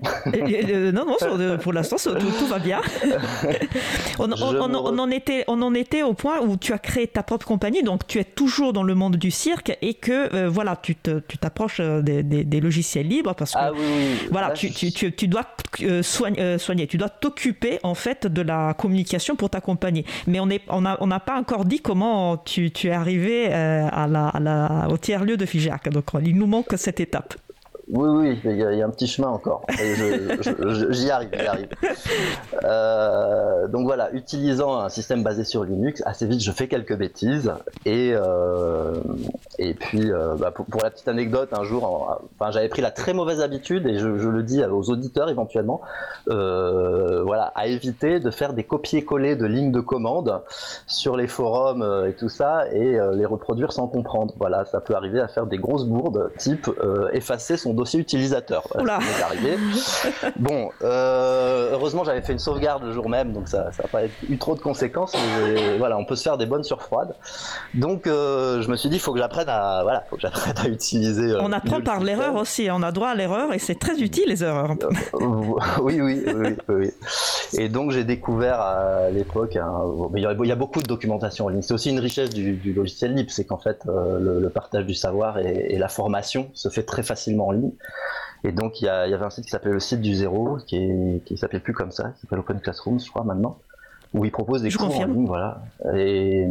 [0.71, 2.81] Euh, non, non, pour l'instant, tout, va bien.
[4.19, 7.83] on, en était, on en était au point où tu as créé ta propre compagnie,
[7.83, 11.81] donc tu es toujours dans le monde du cirque et que euh, voilà, tu t'approches
[11.81, 15.45] euh, des, des, logiciels libres parce que ah, oui, voilà, tu, tu, tu, dois
[16.03, 20.05] soigner, soigner, tu dois t'occuper en fait de la communication pour ta compagnie.
[20.27, 24.41] Mais on n'a on on pas encore dit comment tu, es arrivé à la, à
[24.41, 27.35] la, au tiers-lieu de Figeac, donc il nous manque cette étape.
[27.93, 29.67] Oui, oui, il y, a, un petit chemin encore.
[30.91, 31.69] J'y arrive, j'y arrive.
[32.65, 37.53] Euh, donc voilà, utilisant un système basé sur Linux, assez vite je fais quelques bêtises.
[37.87, 38.95] Et, euh,
[39.59, 43.13] et puis, euh, bah, pour, la petite anecdote, un jour, enfin, j'avais pris la très
[43.13, 45.81] mauvaise habitude, et je, le dis aux auditeurs éventuellement,
[46.27, 50.43] voilà, à éviter de faire des copier-coller de lignes de commande
[50.87, 54.35] sur les forums et tout ça, et les reproduire sans comprendre.
[54.39, 56.71] Voilà, ça peut arriver à faire des grosses bourdes, type
[57.13, 58.63] effacer son dossier utilisateur.
[59.25, 59.57] arrivé.
[60.37, 64.37] bon, euh, heureusement j'avais fait une sauvegarde le jour même, donc ça n'a pas eu
[64.37, 65.15] trop de conséquences.
[65.15, 67.15] Mais voilà, on peut se faire des bonnes surfroides.
[67.75, 70.59] Donc euh, je me suis dit, il faut que j'apprenne à, voilà, faut que j'apprenne
[70.59, 71.31] à utiliser.
[71.31, 72.69] Euh, on apprend par l'erreur aussi.
[72.71, 74.75] On a droit à l'erreur et c'est très utile les erreurs.
[75.83, 76.91] oui, oui, oui, oui,
[77.57, 79.59] Et donc j'ai découvert à l'époque,
[80.15, 81.63] il, y a beaucoup de documentation en ligne.
[81.63, 85.67] C'est aussi une richesse du, logiciel libre, c'est qu'en fait le, partage du savoir et,
[85.71, 87.70] et la formation se fait très facilement en ligne.
[88.45, 91.25] Et donc il y, avait un site qui s'appelait le site du zéro, qui, est,
[91.25, 93.59] qui s'appelait plus comme ça, qui s'appelle Open Classroom, je crois maintenant,
[94.15, 95.63] où ils proposent des cours en ligne, voilà,
[95.95, 96.47] et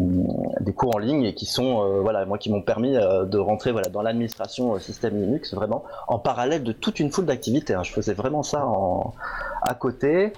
[0.62, 3.38] des cours en ligne et qui sont, euh, voilà, moi qui m'ont permis euh, de
[3.38, 7.74] rentrer, voilà, dans l'administration euh, système Linux, vraiment en parallèle de toute une foule d'activités.
[7.74, 7.84] Hein.
[7.84, 9.14] Je faisais vraiment ça en,
[9.62, 10.32] à côté.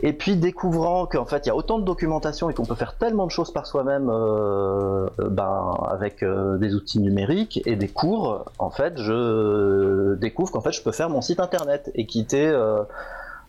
[0.00, 2.96] Et puis découvrant qu'en fait il y a autant de documentation et qu'on peut faire
[2.96, 8.44] tellement de choses par soi-même euh, ben, avec euh, des outils numériques et des cours,
[8.58, 12.84] en fait je découvre qu'en fait je peux faire mon site internet et quitter euh,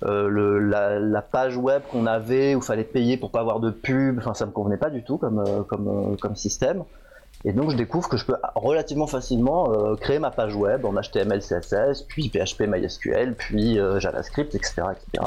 [0.03, 4.19] le, la, la, page web qu'on avait où fallait payer pour pas avoir de pub,
[4.19, 6.83] enfin ça me convenait pas du tout comme, comme, comme système.
[7.45, 10.93] Et donc je découvre que je peux relativement facilement euh, créer ma page web en
[10.93, 14.73] HTML, CSS, puis PHP, MySQL, puis euh, JavaScript, etc.,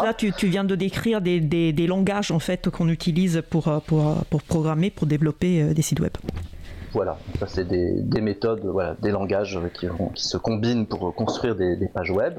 [0.03, 3.69] Là, tu, tu, viens de décrire des, des, des langages en fait qu'on utilise pour,
[3.69, 6.13] euh, pour, pour, programmer, pour développer des sites web.
[6.93, 11.55] Voilà, ça c'est des, des, méthodes, voilà, des langages qui, qui, se combinent pour construire
[11.55, 12.35] des pages web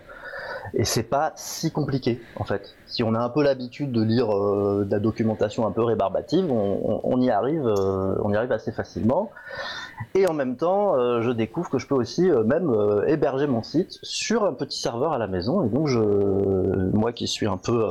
[0.74, 2.76] et c'est pas si compliqué en fait.
[2.91, 6.52] Si on a un peu l'habitude de lire euh, de la documentation un peu rébarbative,
[6.52, 9.32] on, y arrive, euh, on y arrive assez facilement.
[10.13, 12.76] Et en même temps, euh, je découvre que je peux aussi même
[13.08, 15.63] héberger mon site sur un petit serveur à la maison.
[15.63, 17.86] Et donc, je, moi qui suis un peu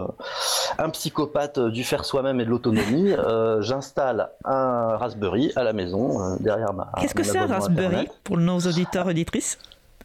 [0.79, 3.15] un psychopathe du faire soi-même et de l'autonomie,
[3.61, 6.93] j'installe un Raspberry à la maison derrière ma.
[7.01, 9.57] Qu'est-ce que c'est un Raspberry pour nos auditeurs auditrices?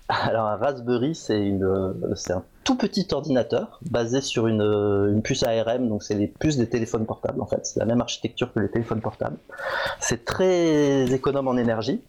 [0.10, 6.16] Alors un Raspberry, c'est un tout petit ordinateur basé sur une, puce ARM, donc c'est
[6.16, 7.66] les puces des téléphones portables en fait.
[7.66, 9.38] C'est la même architecture que les téléphones portables.
[10.00, 12.02] C'est très économe en énergie.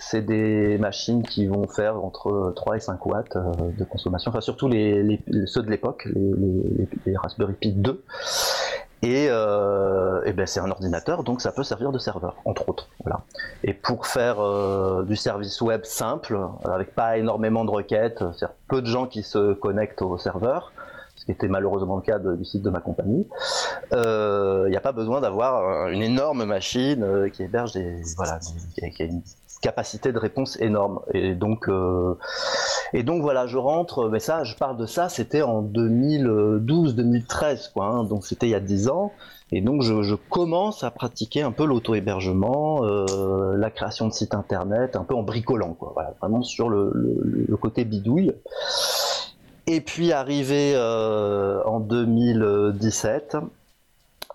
[0.00, 4.40] C'est des machines qui vont faire entre 3 et 5 watts euh, de consommation, enfin
[4.40, 8.04] surtout les, ceux de l'époque, les, les, Raspberry Pi 2.
[9.02, 12.88] Et, euh, et ben c'est un ordinateur, donc ça peut servir de serveur, entre autres.
[13.04, 13.20] Voilà.
[13.62, 18.82] Et pour faire euh, du service web simple, avec pas énormément de requêtes, c'est-à-dire peu
[18.82, 20.72] de gens qui se connectent au serveur,
[21.14, 23.26] ce qui était malheureusement le cas du site de ma compagnie,
[23.92, 28.38] euh, il n'y a pas besoin d'avoir une énorme machine euh, qui héberge des, voilà,
[28.74, 29.22] qui a une
[29.60, 31.00] capacité de réponse énorme.
[31.12, 32.14] Et donc, euh,
[32.92, 37.86] et donc voilà, je rentre, mais ça, je parle de ça, c'était en 2012-2013, quoi.
[37.86, 39.12] Hein, donc c'était il y a 10 ans.
[39.50, 44.94] Et donc je, commence à pratiquer un peu l'auto-hébergement, euh, la création de sites internet,
[44.94, 45.92] un peu en bricolant, quoi.
[45.94, 48.32] Voilà, vraiment sur le, le, côté bidouille.
[49.66, 53.38] Et puis arrivé euh, en 2017,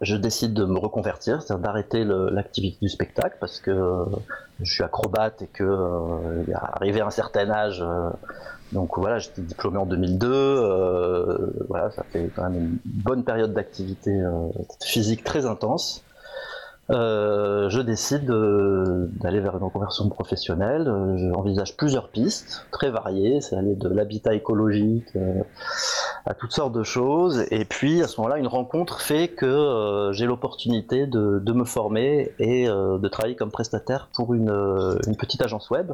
[0.04, 4.06] je décide de me reconvertir, c'est-à-dire d'arrêter l'activité du spectacle parce que euh,
[4.62, 8.10] je suis acrobate et que euh, à un certain âge, euh,
[8.72, 14.20] donc voilà, j'étais diplômé en 2002, voilà, ça fait quand même une bonne période d'activité
[14.82, 16.04] physique très intense.
[16.90, 20.88] Euh, je décide d'aller vers une reconversion professionnelle.
[20.88, 23.40] Euh, j'envisage plusieurs pistes très variées.
[23.42, 25.44] C'est aller de l'habitat écologique euh,
[26.26, 27.46] à toutes sortes de choses.
[27.52, 32.32] Et puis à ce moment-là, une rencontre fait que j'ai l'opportunité de, de, me former
[32.40, 34.50] et de travailler comme prestataire pour une,
[35.08, 35.92] une petite agence web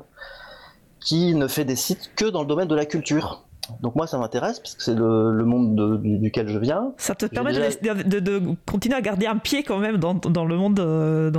[0.99, 3.43] qui ne fait des sites que dans le domaine de la culture.
[3.81, 6.93] Donc moi, ça m'intéresse parce que c'est le, monde duquel je viens.
[6.97, 11.31] Ça te permet de, continuer à garder un pied quand même dans, le monde euh,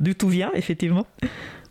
[0.00, 1.06] du tout vient, effectivement.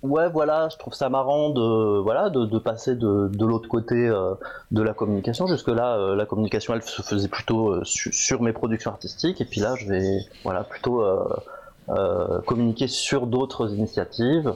[0.03, 4.35] Ouais, voilà, je trouve ça marrant de voilà de, passer de, l'autre côté euh,
[4.71, 5.47] de la communication.
[5.47, 9.61] Jusque là, euh, la communication, elle se faisait plutôt sur mes productions artistiques, et puis
[9.61, 11.03] là, je vais voilà plutôt
[12.45, 14.53] communiquer sur d'autres initiatives.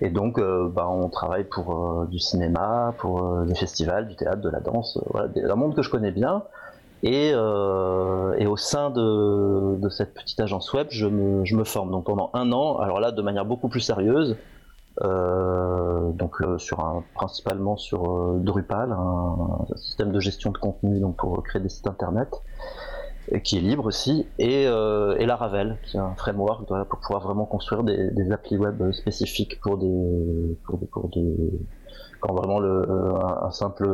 [0.00, 4.14] Et donc, euh, bah, on travaille pour euh, du cinéma, pour euh, des festivals, du
[4.14, 6.44] théâtre, de la danse, voilà, un monde que je connais bien.
[7.04, 11.92] Et, et au sein de, de, cette petite agence web, je me, je me, forme.
[11.92, 14.36] Donc pendant un an, alors là, de manière beaucoup plus sérieuse,
[15.00, 21.62] donc sur un, principalement sur Drupal, un, système de gestion de contenu donc pour créer
[21.62, 22.28] des sites internet
[23.44, 27.82] qui est libre aussi, et, et Laravel, qui est un framework pour pouvoir vraiment construire
[27.82, 31.36] des, des applis web spécifiques pour des, pour des, pour des
[32.20, 32.84] quand vraiment le,
[33.42, 33.88] un, simple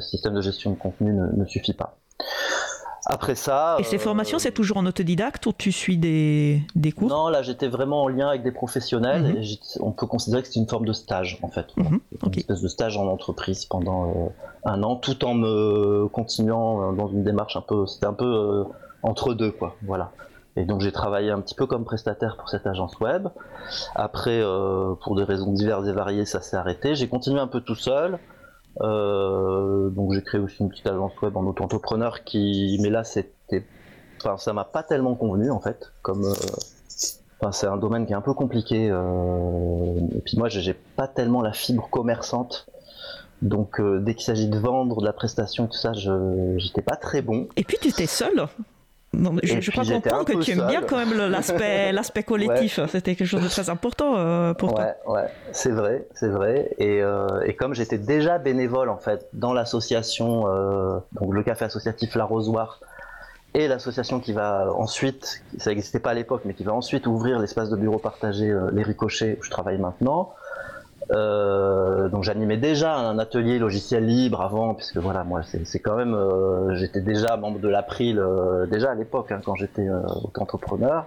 [0.00, 1.98] système de gestion de contenu ne suffit pas.
[3.06, 3.76] Après ça.
[3.78, 7.42] Et ces formations, c'est toujours en autodidacte ou tu suis des, des cours Non, là
[7.42, 9.36] j'étais vraiment en lien avec des professionnels mhm.
[9.36, 11.66] et on peut considérer que c'est une forme de stage en fait.
[11.76, 14.28] Mhm, une espèce de stage en entreprise pendant euh,
[14.64, 17.86] un an tout en me continuant euh, dans une démarche un peu.
[17.86, 18.64] C'était un peu euh,
[19.02, 19.76] entre deux quoi.
[19.82, 20.12] Voilà.
[20.56, 23.28] Et donc j'ai travaillé un petit peu comme prestataire pour cette agence web.
[23.96, 24.40] Après,
[25.02, 26.94] pour des raisons diverses et variées, ça s'est arrêté.
[26.94, 28.20] J'ai continué un peu tout seul.
[28.80, 33.64] Euh, donc j'ai créé aussi une petite agence web en auto-entrepreneur qui, mais là c'était,
[34.20, 36.34] enfin ça m'a pas tellement convenu en fait, comme, euh,
[37.40, 38.88] enfin c'est un domaine qui est un peu compliqué.
[38.90, 42.66] Euh, et puis moi j'ai pas tellement la fibre commerçante.
[43.42, 47.20] Donc dès qu'il s'agit de vendre, de la prestation, tout ça, je j'étais pas très
[47.20, 47.48] bon.
[47.56, 48.46] Et puis tu étais seul
[49.42, 52.80] je, je crois comprendre que tu aimes bien quand même l'aspect, l'aspect collectif.
[52.88, 54.94] C'était quelque chose de très important euh, pour toi.
[55.06, 56.70] Ouais, c'est vrai, c'est vrai.
[56.78, 61.64] Et, euh, et comme j'étais déjà bénévole en fait dans l'association, euh, donc le café
[61.64, 62.80] associatif L'Arrosoir,
[63.54, 67.38] et l'association qui va ensuite, ça n'existait pas à l'époque, mais qui va ensuite ouvrir
[67.38, 70.34] l'espace de bureau partagé Les Ricochets où je travaille maintenant.
[71.14, 76.14] Euh, donc j'animais déjà un atelier logiciel libre avant, puisque voilà, moi c'est quand même,
[76.14, 81.06] euh, j'étais déjà membre de l'April euh, déjà à l'époque hein, quand j'étais auto-entrepreneur.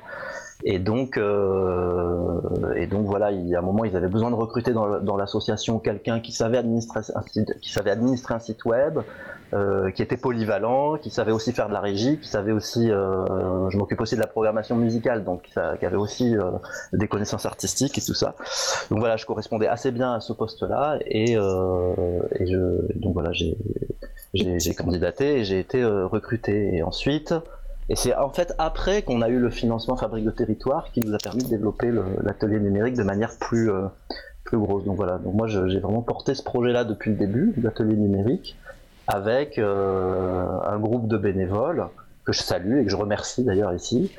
[0.63, 4.73] Et donc, et donc voilà, il y a un moment, ils avaient besoin de recruter
[4.73, 7.01] dans, l'association quelqu'un qui savait administrer
[7.61, 8.99] qui savait administrer un site web,
[9.53, 13.69] euh, qui était polyvalent, qui savait aussi faire de la régie, qui savait aussi, euh,
[13.69, 15.43] je m'occupe aussi de la programmation musicale, donc
[15.79, 16.51] qui avait aussi euh,
[16.91, 18.35] des connaissances artistiques et tout ça.
[18.89, 24.73] Donc voilà, je correspondais assez bien à ce poste-là et, et je, donc voilà, j'ai
[24.75, 26.75] candidaté et j'ai été recruté.
[26.75, 27.33] Et ensuite,
[27.89, 31.13] et c'est en fait après qu'on a eu le financement Fabrique de Territoire qui nous
[31.13, 33.71] a permis de développer l'atelier numérique de manière plus
[34.47, 34.83] plus grosse.
[34.85, 38.57] Donc voilà, donc moi j'ai vraiment porté ce projet-là depuis le début, l'atelier numérique
[39.07, 41.87] avec euh, un groupe de bénévoles
[42.25, 44.11] que je salue et que je remercie d'ailleurs ici,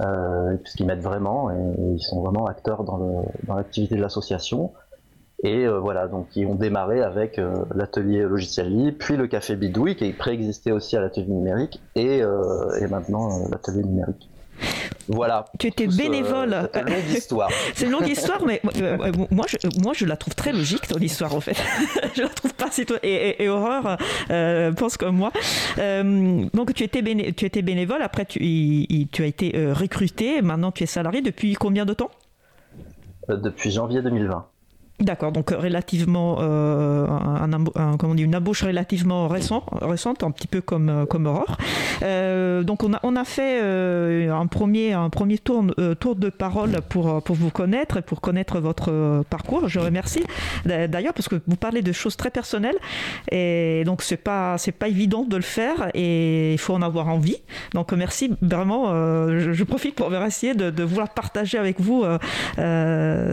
[0.00, 4.72] euh, puisqu'ils m'aident vraiment et, ils sont vraiment acteurs dans l'activité de l'association.
[5.42, 9.56] Et euh, voilà, donc ils ont démarré avec euh, l'atelier logiciel libre, puis le café
[9.56, 14.28] Bidouille qui préexistait aussi à l'atelier numérique et, et maintenant l'atelier numérique.
[15.08, 15.44] Voilà.
[15.58, 16.68] Tu étais bénévole.
[16.72, 17.50] c'est une longue histoire.
[17.74, 20.98] c'est une longue histoire, mais euh, moi, je, moi, je la trouve très logique, ton
[20.98, 21.56] histoire, en fait.
[22.14, 22.98] je la trouve pas si toi.
[23.02, 23.96] Et, et, Aurore
[24.30, 25.32] euh, pense comme moi.
[25.78, 27.02] Euh, donc, tu étais,
[27.32, 28.38] tu étais bénévole, après, tu,
[29.10, 31.20] tu as été recruté, maintenant, tu es salarié.
[31.20, 32.10] Depuis combien de temps?
[33.28, 34.46] Depuis janvier 2020.
[35.00, 40.88] D'accord, donc relativement, euh, un, comment une embauche relativement récent, récente, un petit peu comme,
[40.88, 41.56] euh, comme Aurore.
[42.02, 45.64] Euh, donc on a, on a fait un premier, un premier tour,
[45.98, 49.68] tour de parole pour, pour vous connaître et pour connaître votre parcours.
[49.68, 50.22] Je remercie
[50.64, 52.78] d'ailleurs parce que vous parlez de choses très personnelles
[53.30, 57.38] et donc c'est pas, pas évident de le faire et il faut en avoir envie.
[57.74, 62.04] Donc merci vraiment, je, profite pour remercier de, de vouloir partager avec vous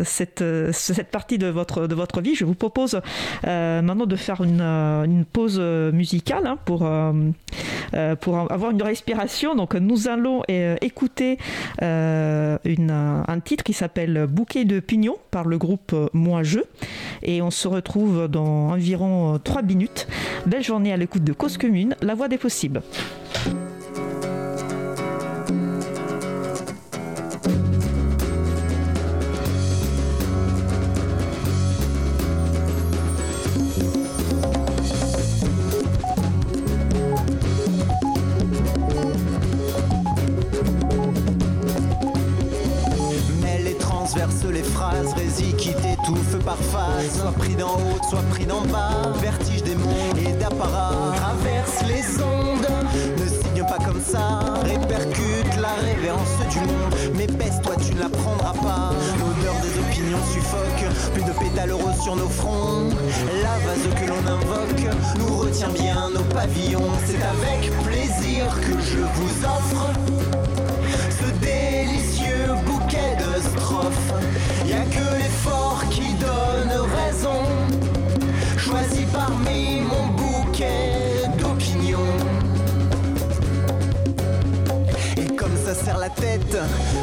[0.04, 2.36] cette, cette partie de votre, de votre vie.
[2.36, 3.02] Je vous propose
[3.48, 9.56] euh, maintenant de faire une, euh, pause musicale hein, pour, euh, pour avoir une respiration.
[9.56, 10.42] Donc nous allons
[10.82, 11.38] écouter
[11.82, 16.60] un titre qui s'appelle Bouquet de pignon par le groupe Moi Je.
[17.24, 20.08] Et on se retrouve dans environ 3 minutes.
[20.46, 22.82] Belle journée à l'écoute de Cause Commune, la voix des possibles.
[62.02, 62.90] Sur nos fronts.
[63.44, 66.90] La vase que l'on invoque nous retient bien nos pavillons.
[67.06, 70.49] C'est avec plaisir que je vous offre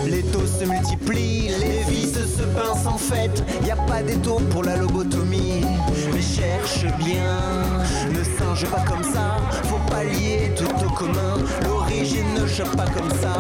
[0.07, 3.43] Les taux se multiplient, les vis se pincent en fait.
[3.67, 5.65] Y a pas d'étau pour la lobotomie.
[6.13, 7.41] Mais cherche bien,
[8.11, 9.37] ne singe pas comme ça.
[9.65, 11.37] Faut pas lier tout au commun.
[11.65, 13.37] L'origine ne choque pas comme ça.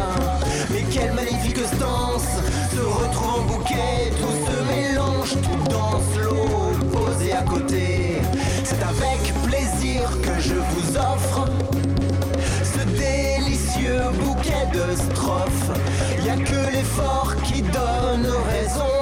[0.71, 2.43] Mais quelle magnifique stance
[2.75, 4.11] se retrouve en bouquet.
[4.21, 8.17] Tout se mélange, tout danse l'eau posée à côté.
[8.65, 11.47] C'est avec plaisir que je vous offre
[14.73, 15.71] de strophes.
[16.25, 19.01] Y a que l'effort qui donne raison.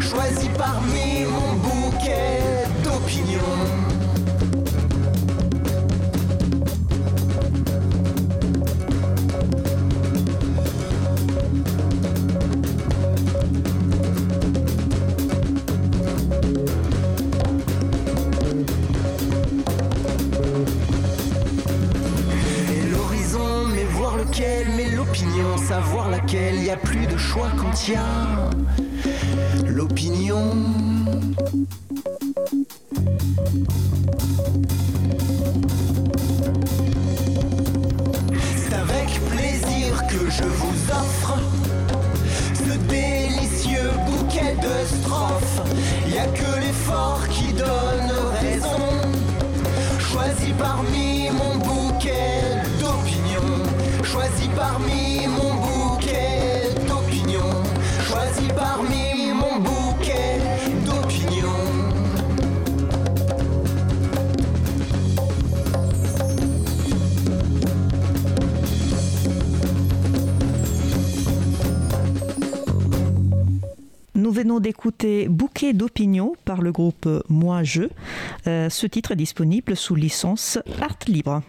[0.00, 2.40] Choisi parmi mon bouquet
[2.84, 3.77] d'opinions.
[24.76, 28.50] Mais l'opinion, savoir laquelle, y a plus de choix quand y a
[29.66, 30.52] l'opinion.
[38.56, 41.38] C'est avec plaisir que je vous offre
[42.54, 45.62] ce délicieux bouquet de strophes.
[46.08, 48.88] Y a que l'effort qui donne raison.
[49.98, 51.77] Choisi parmi mon d'opinions.
[54.18, 57.62] Choisi parmi mon bouquet d'opinions.
[58.02, 60.40] Choisi parmi mon bouquet
[60.84, 61.46] d'opinions.
[74.16, 77.82] Nous venons d'écouter Bouquet d'opinion par le groupe Moi Je.
[78.48, 81.42] Euh, ce titre est disponible sous licence Art Libre.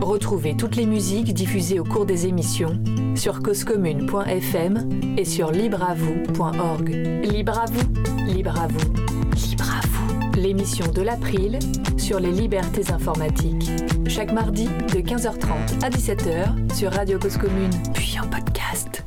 [0.00, 2.78] Retrouvez toutes les musiques diffusées au cours des émissions
[3.14, 6.88] sur causecommune.fm et sur libreavoue.org.
[7.24, 8.92] Libre à vous, libre à vous,
[9.34, 9.93] libre à.
[10.36, 11.58] L'émission de l'April
[11.96, 13.70] sur les libertés informatiques.
[14.08, 19.04] Chaque mardi de 15h30 à 17h sur Radio Cause Commune, puis en podcast.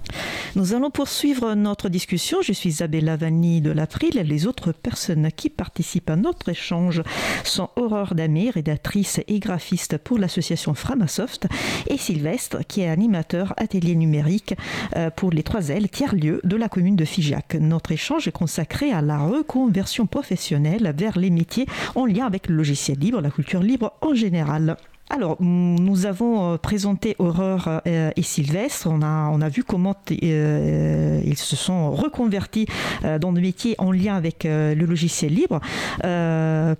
[0.57, 2.41] Nous allons poursuivre notre discussion.
[2.41, 4.15] Je suis Isabella Vanni de l'April.
[4.15, 7.03] Les autres personnes qui participent à notre échange
[7.43, 11.47] sont Aurore Damé, rédactrice et graphiste pour l'association Framasoft,
[11.86, 14.55] et Sylvestre, qui est animateur atelier numérique
[14.95, 17.53] euh, pour les trois L, tiers-lieu de la commune de Figeac.
[17.61, 21.65] Notre échange est consacré à la reconversion professionnelle vers les métiers
[21.95, 24.78] en lien avec le logiciel libre, la culture libre en général.
[25.09, 28.88] Alors, nous avons euh, présenté Aurore euh, et Sylvestre.
[28.91, 32.68] On a, on a vu comment euh, ils se sont reconvertis
[33.22, 35.59] dans des métiers en lien avec le logiciel libre.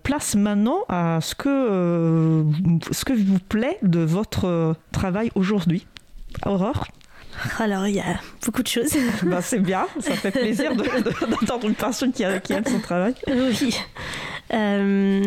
[0.04, 2.44] Place maintenant à ce que,
[2.92, 5.86] ce que vous plaît de votre travail aujourd'hui.
[6.46, 6.86] Aurore?
[7.60, 8.92] Alors, il y a beaucoup de choses.
[9.24, 12.66] Ben, C'est bien, ça fait plaisir de- de- d'entendre une personne qui, a- qui aime
[12.66, 13.14] son travail.
[13.28, 13.76] oui.
[14.54, 15.24] Euh,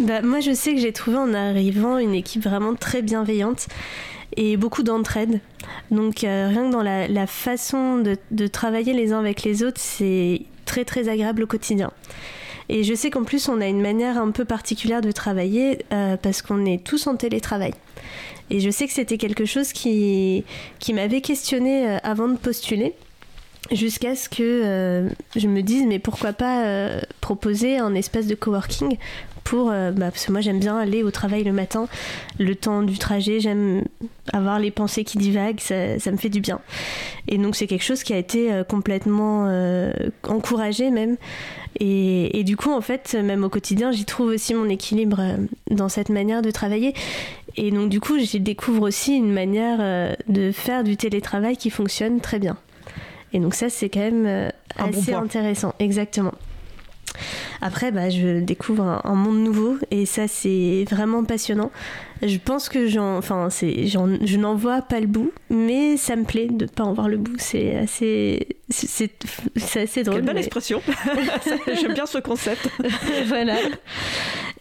[0.00, 3.68] bah, moi, je sais que j'ai trouvé en arrivant une équipe vraiment très bienveillante
[4.36, 5.40] et beaucoup d'entraide.
[5.90, 9.62] Donc, euh, rien que dans la, la façon de, de travailler les uns avec les
[9.62, 11.90] autres, c'est très très agréable au quotidien.
[12.68, 16.16] Et je sais qu'en plus, on a une manière un peu particulière de travailler euh,
[16.20, 17.72] parce qu'on est tous en télétravail.
[18.50, 20.44] Et je sais que c'était quelque chose qui,
[20.78, 22.94] qui m'avait questionné euh, avant de postuler
[23.72, 28.96] jusqu'à ce que euh, je me dise mais pourquoi pas proposer un espace de coworking
[29.42, 31.88] pour bah, parce que moi j'aime bien aller au travail le matin
[32.38, 33.82] le temps du trajet j'aime
[34.32, 36.60] avoir les pensées qui divaguent ça, ça me fait du bien
[37.26, 39.50] et donc c'est quelque chose qui a été complètement
[40.28, 41.16] encouragé même
[41.80, 45.36] et, et du coup en fait même au quotidien j'y trouve aussi mon équilibre euh,
[45.70, 46.94] dans cette manière de travailler.
[47.56, 51.70] Et donc du coup j'y découvre aussi une manière euh, de faire du télétravail qui
[51.70, 52.56] fonctionne très bien.
[53.32, 56.32] Et donc ça, c'est quand même euh, bon assez intéressant, exactement.
[57.60, 61.70] Après, bah, je découvre un, un monde nouveau et ça, c'est vraiment passionnant.
[62.22, 66.16] Je pense que j'en, enfin, c'est, j'en- je n'en vois pas le bout, mais ça
[66.16, 67.34] me plaît de ne pas en voir le bout.
[67.38, 69.10] C'est assez, c'est,
[69.76, 70.16] assez drôle.
[70.16, 70.80] Quelle belle mais- expression
[71.80, 72.68] J'aime bien ce concept.
[73.26, 73.56] voilà.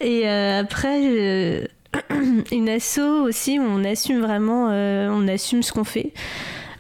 [0.02, 1.66] Et euh, après, euh,
[2.52, 6.12] une asso aussi où on assume vraiment, euh, on assume ce qu'on fait.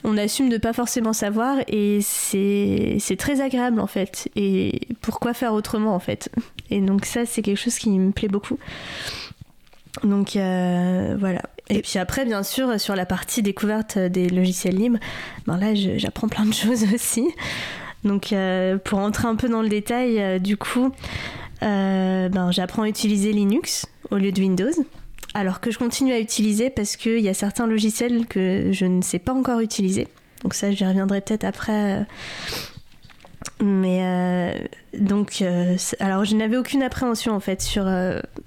[0.07, 4.29] On assume de pas forcément savoir et c'est très agréable en fait.
[4.35, 6.29] Et pourquoi faire autrement en fait?
[6.69, 8.59] Et donc ça, c'est quelque chose qui me plaît beaucoup.
[10.03, 11.41] Donc euh, voilà.
[11.69, 14.99] Et puis après, bien sûr, sur la partie découverte des logiciels libres,
[15.47, 17.27] ben là, j'apprends plein de choses aussi.
[18.03, 20.91] Donc euh, pour entrer un peu dans le détail, euh, du coup,
[21.61, 24.69] ben, j'apprends à utiliser Linux au lieu de Windows.
[25.35, 29.03] Alors que je continue à utiliser parce qu'il y a certains logiciels que je ne
[29.03, 30.07] sais pas encore utiliser.
[30.41, 32.07] Donc ça, j'y reviendrai peut-être après.
[33.61, 35.43] Mais donc,
[35.99, 37.85] alors je n'avais aucune appréhension en fait sur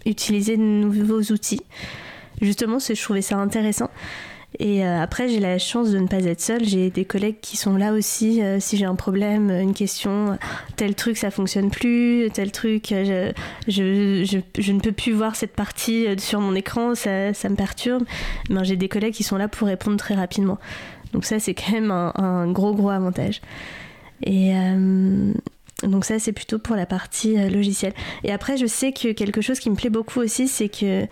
[0.07, 1.63] utiliser de nouveaux outils.
[2.41, 3.91] Justement, je trouvais ça intéressant.
[4.59, 6.65] Et euh, après, j'ai la chance de ne pas être seule.
[6.65, 8.43] J'ai des collègues qui sont là aussi.
[8.43, 10.39] Euh, si j'ai un problème, une question,
[10.77, 13.33] tel truc ça fonctionne plus, tel truc, euh,
[13.67, 17.57] je, je, je, ne peux plus voir cette partie sur mon écran, ça, ça me
[17.57, 18.05] perturbe.
[18.49, 20.59] Mais j'ai des collègues qui sont là pour répondre très rapidement.
[21.13, 23.41] Donc ça, c'est quand même un, gros gros avantage.
[24.23, 24.53] Et
[25.83, 27.95] donc ça, c'est plutôt pour la partie logicielle.
[28.25, 31.07] Et après, je sais que quelque chose qui me plaît beaucoup aussi, c'est que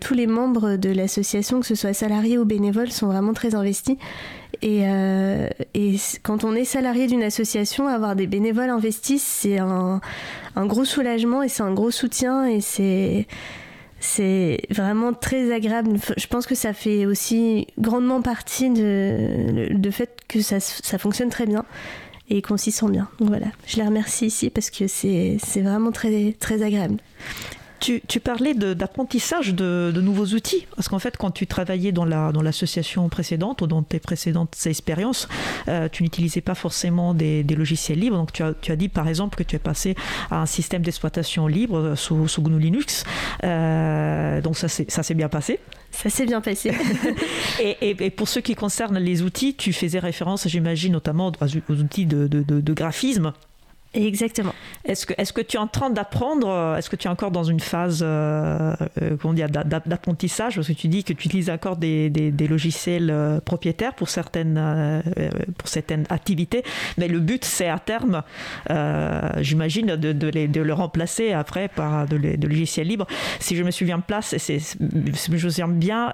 [0.00, 3.96] tous les membres de l'association, que ce soit salariés ou bénévoles, sont vraiment très investis.
[4.62, 5.48] Et, euh,
[6.22, 10.00] quand on est salarié d'une association, avoir des bénévoles investis, c'est un,
[10.56, 13.26] gros soulagement et c'est un gros soutien et c'est
[14.70, 15.98] vraiment très agréable.
[16.16, 21.30] Je pense que ça fait aussi grandement partie de, de fait que ça, ça fonctionne
[21.30, 21.64] très bien
[22.28, 23.08] et qu'on s'y sent bien.
[23.18, 26.96] Donc voilà, je les remercie ici parce que c'est vraiment très, très agréable.
[27.80, 33.04] Tu, parlais d'apprentissage de, nouveaux outils, parce qu'en fait, quand tu travaillais dans l'association la,
[33.04, 35.28] dans précédente ou dans tes précédentes expériences,
[35.68, 38.16] euh, tu n'utilisais pas forcément des, logiciels libres.
[38.16, 39.94] Donc, tu as, tu as, dit par exemple que tu es passé
[40.30, 43.04] à un système d'exploitation libre sous, sous, GNU Linux.
[43.44, 45.60] Euh, donc, ça s'est bien passé.
[45.90, 46.72] Ça s'est bien passé.
[47.60, 51.32] et, et, pour ce qui concerne les outils, tu faisais référence, j'imagine, notamment
[51.68, 53.32] aux outils de, de, de graphisme.
[53.96, 54.52] Exactement.
[54.84, 57.30] Est-ce que, est que tu es en train d'apprendre euh, Est-ce que tu es encore
[57.30, 59.16] dans une phase euh, euh
[59.86, 60.54] d'apprentissage?
[60.56, 62.10] Parce que tu dis que tu utilises encore des,
[62.48, 65.02] logiciels euh, propriétaires pour certaines,
[65.58, 66.62] pour certaines activités,
[66.98, 68.22] mais le but c'est à terme,
[69.40, 73.06] j'imagine, de, de, de, le remplacer après par de, de, logiciels libres.
[73.40, 76.12] Si je me souviens place, c'est, je me souviens bien,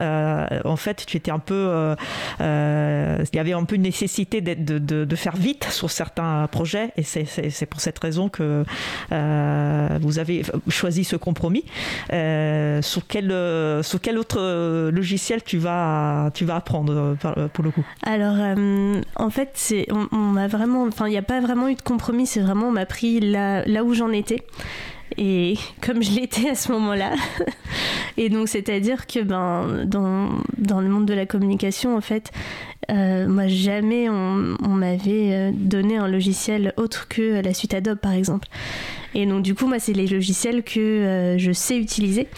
[0.65, 1.95] en fait, tu étais un peu,
[2.41, 7.03] il y avait un peu une nécessité de, de, faire vite sur certains projets, et
[7.03, 8.65] c'est pour cette raison que
[9.13, 11.65] euh, vous avez choisi ce compromis.
[12.13, 17.17] Euh, sur, quel, euh, sur quel autre logiciel tu vas, tu vas apprendre
[17.55, 17.85] pour le coup?
[18.03, 18.37] Alors,
[19.17, 22.27] en fait, on, enfin, il n'y a pas vraiment eu de compromis.
[22.27, 24.43] C'est vraiment, on m'a pris là, là où j'en étais
[25.17, 27.13] et comme je l'étais à ce moment-là.
[28.17, 32.31] et donc, c'est-à-dire que ben, dans, dans, le monde de la communication, en fait,
[32.91, 38.13] euh, moi, jamais on, m'avait euh, donné un logiciel autre que la suite Adobe, par
[38.13, 38.49] exemple.
[39.15, 42.29] Et donc, du coup, moi, c'est les logiciels que euh, je sais utiliser.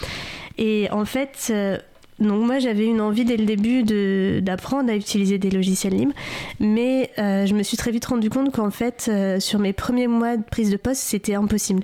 [0.57, 1.51] Et en fait,
[2.19, 3.83] donc moi j'avais une envie dès le début
[4.41, 6.13] d'apprendre à utiliser des logiciels libres,
[6.61, 10.07] mais euh, je me suis très vite rendu compte qu'en fait euh, sur mes premiers
[10.07, 11.83] mois de prise de poste c'était impossible.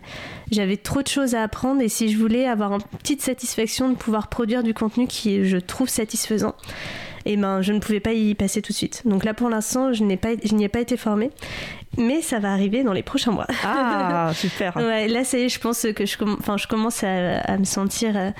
[0.49, 3.95] J'avais trop de choses à apprendre et si je voulais avoir une petite satisfaction de
[3.95, 6.55] pouvoir produire du contenu qui je trouve satisfaisant,
[7.25, 9.01] et eh ben je ne pouvais pas y passer tout de suite.
[9.03, 11.32] Donc là pour l'instant je n'ai pas je n'y ai pas été formée,
[11.97, 13.47] mais ça va arriver dans les prochains mois.
[13.65, 14.75] Ah super.
[14.77, 18.32] ouais, là ça y est je pense que je, commence à, à me sentir euh,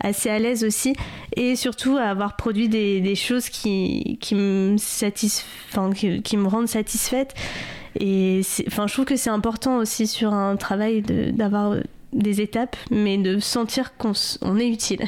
[0.00, 0.94] assez à l'aise aussi
[1.36, 4.76] et surtout à avoir produit des, choses qui, qui, me
[6.48, 7.34] rendent satisfaite.
[7.98, 11.74] Et enfin, je trouve que c'est important aussi sur un travail d'avoir
[12.12, 14.14] des étapes, mais de sentir qu'on
[14.58, 15.04] est utile.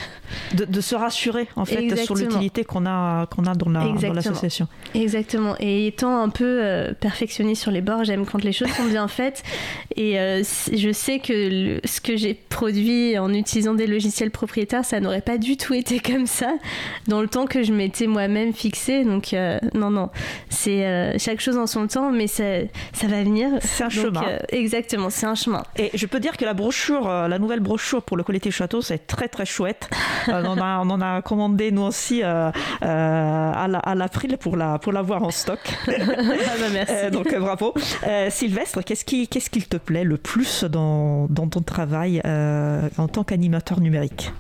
[0.55, 4.69] De, se rassurer en fait sur l'utilité qu'on a, qu'on a dans l'association.
[4.95, 5.55] Exactement.
[5.61, 9.09] Et étant un peu euh, perfectionniste sur les bords, j'aime quand les choses sont bien
[9.09, 9.43] faites.
[9.97, 10.43] Et euh,
[10.73, 15.39] je sais que ce que j'ai produit en utilisant des logiciels propriétaires, ça n'aurait pas
[15.39, 16.53] du tout été comme ça
[17.09, 19.05] dans le temps que je m'étais moi-même fixé.
[19.05, 20.11] Donc euh, non, non,
[20.51, 22.45] c'est chaque chose en son temps, mais ça,
[22.93, 23.51] ça va venir.
[23.61, 24.23] C'est un chemin.
[24.51, 25.63] exactement, c'est un chemin.
[25.77, 28.83] Et je peux dire que la brochure euh, la nouvelle brochure pour le collectif Château,
[28.83, 29.89] c'est très très chouette.
[30.29, 32.51] Euh, on, en a, commandé nous aussi euh,
[32.83, 35.61] à l'April pour la, pour l'avoir en stock.
[35.91, 37.11] Ah bah, merci.
[37.11, 37.75] donc bravo.
[38.29, 43.25] Sylvestre, qu'est-ce qui, qu'est-ce qu'il te plaît le plus dans, dans ton travail en tant
[43.25, 44.33] qu'animateur numérique?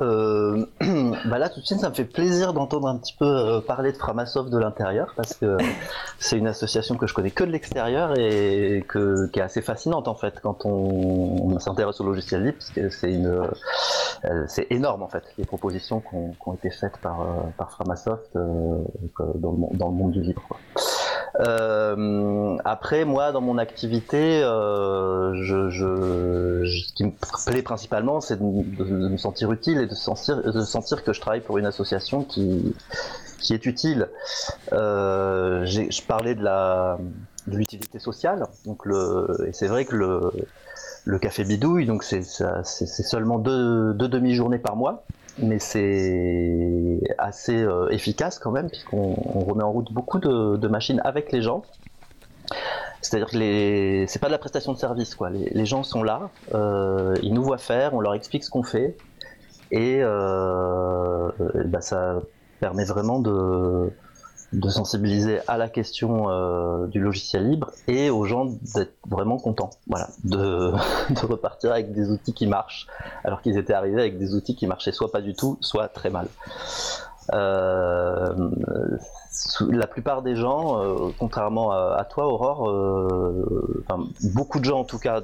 [0.00, 0.66] Euh,
[1.26, 3.92] bah là tout de suite ça me fait plaisir d'entendre un petit peu euh, parler
[3.92, 5.56] de Framasoft de l'intérieur parce que
[6.18, 10.14] c'est une association que je connais que de l'extérieur et qui est assez fascinante en
[10.14, 13.42] fait quand on, s'intéresse au logiciel libre parce que c'est une
[14.24, 16.16] euh, c'est énorme en fait les propositions qui
[16.46, 18.84] ont, été faites par, euh, Framasoft dans
[19.42, 20.42] le, monde du libre.
[21.40, 27.12] Euh, après, moi, dans mon activité, euh, je, je, ce qui me
[27.46, 31.40] plaît principalement, c'est de, me sentir utile et de sentir, de sentir que je travaille
[31.40, 32.74] pour une association qui,
[33.40, 34.08] qui est utile.
[34.72, 36.98] Euh, je parlais de la
[37.46, 38.46] de l'utilité sociale.
[38.64, 40.32] Donc le, et c'est vrai que le,
[41.04, 45.04] le café bidouille, donc c'est seulement deux, deux demi-journées par mois,
[45.38, 51.32] mais c'est assez euh, efficace quand même, puisqu'on remet en route beaucoup de, machines avec
[51.32, 51.62] les gens.
[53.00, 54.06] C'est-à-dire que les...
[54.06, 55.30] c'est pas de la prestation de service, quoi.
[55.30, 58.96] Les, gens sont là, euh, ils nous voient faire, on leur explique ce qu'on fait,
[59.70, 61.30] et euh,
[61.66, 62.20] bah, ça
[62.60, 63.90] permet vraiment de,
[64.54, 69.70] de sensibiliser à la question euh, du logiciel libre et aux gens d'être vraiment contents,
[69.86, 70.72] voilà, de,
[71.10, 72.86] de, repartir avec des outils qui marchent,
[73.24, 76.10] alors qu'ils étaient arrivés avec des outils qui marchaient soit pas du tout, soit très
[76.10, 76.28] mal.
[77.32, 78.50] Euh,
[79.68, 83.44] la plupart des gens, euh, contrairement à, toi, Aurore, euh,
[84.34, 85.22] beaucoup de gens en tout cas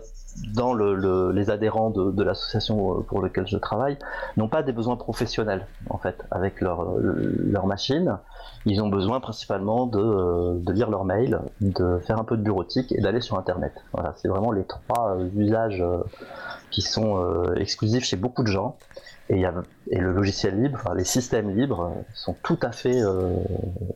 [0.54, 3.98] dans le, le, les adhérents de, l'association pour laquelle je travaille,
[4.36, 8.16] n'ont pas des besoins professionnels en fait avec leur, leur machine.
[8.64, 12.92] Ils ont besoin principalement de, de, lire leur mail, de faire un peu de bureautique
[12.92, 13.72] et d'aller sur Internet.
[13.92, 15.84] Voilà, c'est vraiment les trois usages
[16.70, 18.76] qui sont exclusifs chez beaucoup de gens.
[19.30, 19.44] Et,
[19.96, 23.36] le logiciel libre, les systèmes libres sont tout à fait euh,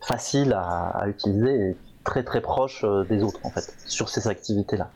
[0.00, 4.90] faciles à, utiliser et très très proches euh, des autres en fait sur ces activités-là.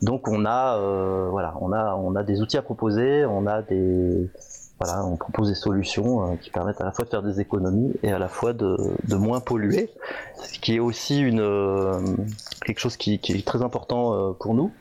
[0.00, 3.62] Donc on a euh, voilà, on a on a des outils à proposer, on a
[3.62, 4.30] des
[4.78, 8.12] voilà, on propose des solutions qui permettent à la fois de faire des économies et
[8.12, 8.76] à la fois de,
[9.08, 9.90] de moins polluer,
[10.36, 14.72] ce qui est aussi une quelque chose qui, qui, est très important pour nous.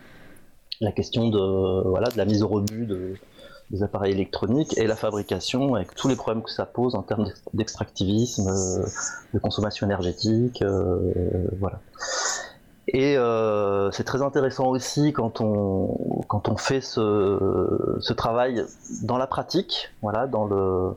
[0.82, 3.16] La question de voilà de la mise au rebut de
[3.72, 7.28] des appareils électroniques et la fabrication avec tous les problèmes que ça pose en termes
[7.54, 8.86] d'extractivisme, euh,
[9.34, 11.00] de consommation énergétique, euh,
[11.60, 11.80] voilà.
[12.88, 18.66] Et euh, c'est très intéressant aussi quand on quand on fait ce, ce travail
[19.04, 20.94] dans la pratique, voilà, dans le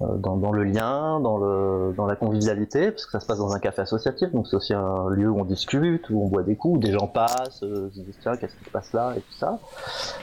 [0.00, 3.52] dans, dans, le lien, dans, le, dans la convivialité, parce que ça se passe dans
[3.52, 6.56] un café associatif, donc c'est aussi un lieu où on discute, où on boit des
[6.56, 9.20] coups, où des gens passent, euh, se disent tiens, qu'est-ce qui se passe là, et
[9.20, 9.58] tout ça.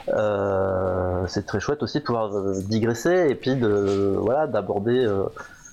[0.08, 5.24] Euh, c'est très chouette aussi de pouvoir euh, digresser et puis de voilà d'aborder euh,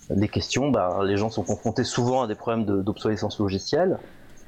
[0.09, 0.69] des questions.
[0.69, 3.97] Ben, les gens sont confrontés souvent à des problèmes d'obsolescence logicielle.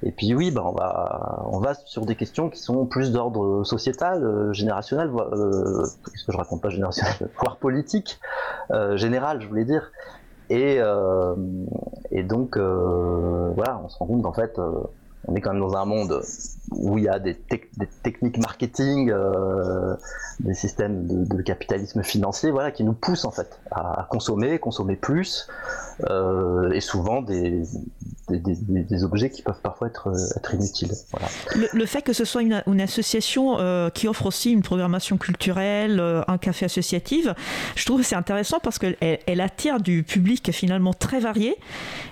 [0.03, 3.63] Et puis oui, ben on va on va sur des questions qui sont plus d'ordre
[3.63, 5.85] sociétal, euh, générationnel, euh,
[6.15, 8.19] ce que je raconte pas générationnel, voire politique,
[8.71, 9.91] euh, général, je voulais dire.
[10.49, 11.35] Et euh,
[12.09, 14.59] et donc euh, voilà, on se rend compte qu'en fait
[15.27, 16.21] on est quand même dans un monde
[16.71, 19.95] où il y a des, te des techniques marketing, euh,
[20.39, 25.47] des systèmes de, capitalisme financier, voilà, qui nous poussent en fait à, consommer, consommer plus,
[26.09, 27.63] euh, et souvent des,
[29.03, 30.91] objets qui peuvent parfois être, être inutiles.
[31.73, 36.21] Le, fait que ce soit une, association euh, qui offre aussi une programmation culturelle, euh,
[36.27, 37.27] un café associatif,
[37.75, 41.57] je trouve c'est intéressant parce qu'elle elle attire du public finalement très varié,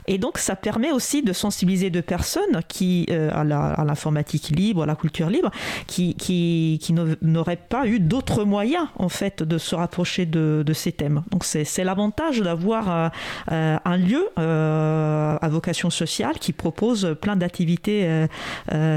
[0.08, 4.96] et donc ça permet aussi de sensibiliser de personnes qui euh, à l'informatique libre, la
[4.96, 5.52] culture libre,
[5.88, 10.74] qui, qui, qui n'auraient pas eu d'autres moyens en fait de se rapprocher de, de
[10.74, 11.24] ces thèmes.
[11.32, 13.10] Donc c'est l'avantage d'avoir euh,
[13.52, 18.28] euh, un lieu euh, à vocation sociale qui propose plein d'activités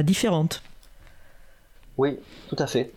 [0.03, 0.63] différentes.
[1.99, 2.93] Oui, tout à fait.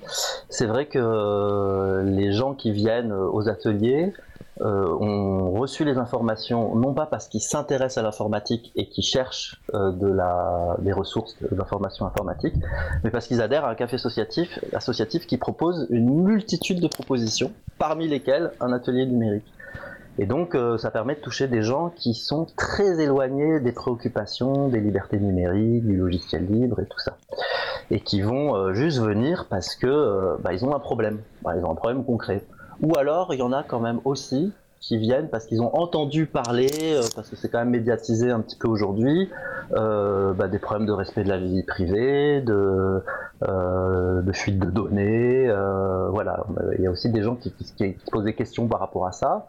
[0.49, 4.13] C'est vrai que les gens qui viennent aux ateliers
[4.61, 9.61] euh, ont reçu les informations non pas parce qu'ils s'intéressent à l'informatique et qu'ils cherchent
[9.73, 9.91] euh,
[10.79, 12.55] des ressources d'information informatique,
[13.03, 18.07] mais parce qu'ils adhèrent à un café associatif, qui propose une multitude de propositions, parmi
[18.07, 19.45] lesquelles un atelier numérique.
[20.17, 24.69] Et donc, euh, ça permet de toucher des gens qui sont très éloignés des préoccupations,
[24.69, 27.17] des libertés numériques, du logiciel libre et tout ça.
[27.91, 31.19] Et qui vont euh, juste venir parce que bah, ont un problème.
[31.43, 32.41] Bah, ils ont un problème concret.
[32.81, 34.53] Ou alors, il y en a quand même aussi
[34.85, 38.39] qui viennent parce qu'ils ont entendu parler, euh, parce que c'est quand même médiatisé un
[38.39, 39.31] petit peu aujourd'hui,
[39.73, 43.01] euh, bah, des problèmes de respect de la vie privée, de,
[43.47, 45.51] euh, fuite de données.
[46.11, 46.45] Voilà,
[46.77, 49.11] il y a aussi des gens qui, qui, qui, posent des questions par rapport à
[49.11, 49.47] ça.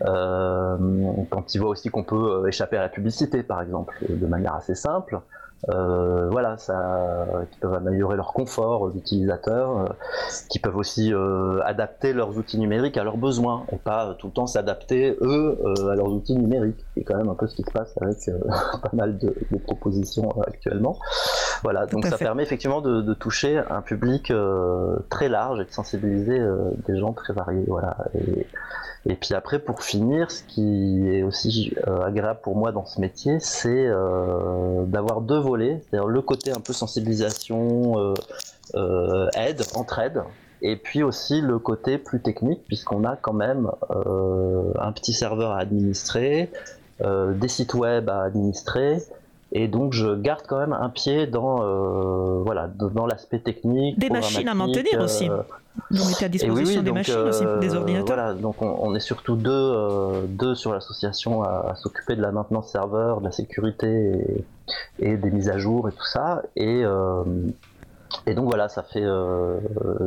[0.00, 4.74] Quand ils voient aussi qu'on peut échapper à la publicité, par exemple, de manière assez
[4.74, 5.20] simple.
[5.70, 9.88] Euh, voilà, ça, qui peuvent améliorer leur confort d'utilisateur, euh,
[10.50, 14.32] qui peuvent aussi euh, adapter leurs outils numériques à leurs besoins et pas tout le
[14.32, 15.58] temps s'adapter eux
[15.88, 16.84] à leurs outils numériques.
[16.96, 18.18] C'est quand même un peu ce qui se passe avec
[18.82, 20.98] pas mal de, de propositions actuellement.
[21.62, 22.24] Voilà, donc ça fait.
[22.24, 24.32] permet effectivement de, de, toucher un public
[25.10, 26.40] très large et de sensibiliser
[26.88, 27.64] des gens très variés.
[27.68, 27.96] Voilà.
[28.14, 28.48] Et,
[29.04, 33.38] et puis après, pour finir, ce qui est aussi agréable pour moi dans ce métier,
[33.38, 33.88] c'est
[34.86, 38.14] d'avoir deux c'est-à-dire le côté un peu sensibilisation, euh,
[38.74, 40.22] euh aide, entraide,
[40.62, 45.52] et puis aussi le côté plus technique, puisqu'on a quand même euh, un petit serveur
[45.52, 46.50] à administrer,
[47.00, 48.98] des sites web à administrer,
[49.52, 53.98] Et donc je garde quand même un pied dans voilà dans l'aspect technique.
[53.98, 55.28] Des machines à maintenir aussi.
[55.90, 58.16] Donc à disposition des machines aussi, des ordinateurs.
[58.16, 63.20] Voilà, donc on, est surtout deux, deux sur l'association à, s'occuper de la maintenance serveur,
[63.20, 64.44] de la sécurité
[64.98, 66.42] et, des mises à jour et tout ça.
[66.56, 66.82] Et
[68.26, 69.58] et donc voilà, ça fait, euh,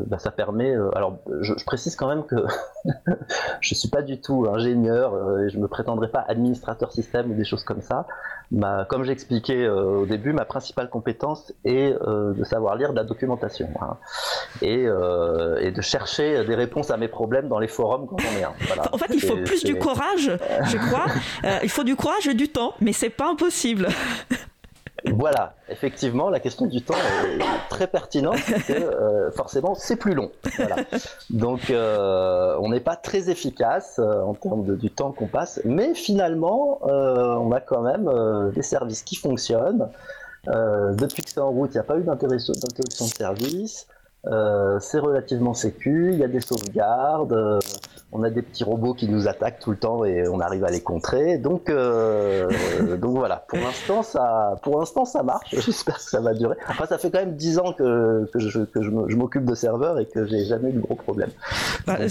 [0.08, 0.72] bah, ça permet.
[0.72, 2.36] Euh, alors, je, précise quand même que
[3.62, 7.34] je suis pas du tout ingénieur euh, et je me prétendrai pas administrateur système ou
[7.34, 8.08] des choses comme ça.
[8.51, 13.68] Ma, comme j'expliquais au début, ma principale compétence est de savoir lire de la documentation
[13.82, 13.97] hein,
[14.62, 18.43] et, et, de chercher des réponses à mes problèmes dans les forums quand on est
[18.43, 18.53] un.
[18.91, 21.08] En fait, il faut plus du courage, je crois.
[21.64, 23.88] il faut du courage et du temps, mais c'est pas impossible.
[25.14, 30.14] voilà, effectivement, la question du temps est très pertinente parce que euh, forcément c'est plus
[30.14, 30.32] long.
[31.30, 35.93] Donc euh, on n'est pas très efficace euh, en termes du temps qu'on passe, mais
[35.93, 38.10] finalement on a quand même
[38.53, 39.89] des services qui fonctionnent.
[40.47, 43.88] depuis que c'est en route, il n'y a pas eu d'interruption de service.
[44.80, 47.60] c'est relativement sécu, il y a des sauvegardes,
[48.16, 50.72] on a des petits robots qui nous attaquent tout le temps et on arrive à
[50.72, 51.38] les contrer.
[51.38, 52.49] Donc, euh,
[52.97, 55.49] donc voilà, pour l'instant ça, pour l'instant ça marche.
[55.53, 56.55] J'espère que ça va durer.
[56.68, 59.99] Après, ça fait quand même 10 ans que, que je, que je m'occupe de serveurs
[59.99, 61.32] et que j'ai jamais eu de gros problèmes.
[61.86, 62.07] Bah, euh,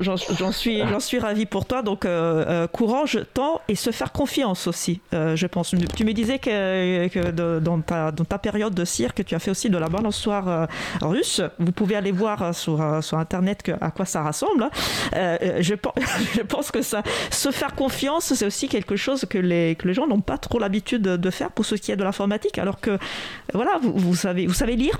[0.00, 1.82] j'en suis, j'en suis ravi pour toi.
[1.82, 5.00] Donc euh, courage, temps et se faire confiance aussi.
[5.12, 5.74] je pense.
[5.94, 7.30] Tu me disais que, que
[7.60, 10.68] dans, ta, dans ta période de cirque, tu as fait aussi de la balançoire
[11.00, 11.40] russe.
[11.58, 14.64] Vous pouvez aller voir sur, sur internet à quoi ça ressemble.
[14.64, 14.70] Hein.
[15.42, 15.74] Euh, je,
[16.42, 20.06] pense que ça, se faire confiance, c'est aussi quelque chose que les, que les gens
[20.06, 22.98] n'ont pas trop l'habitude de faire pour ce qui est de l'informatique, alors que
[23.54, 24.98] voilà, vous, savez, vous savez lire,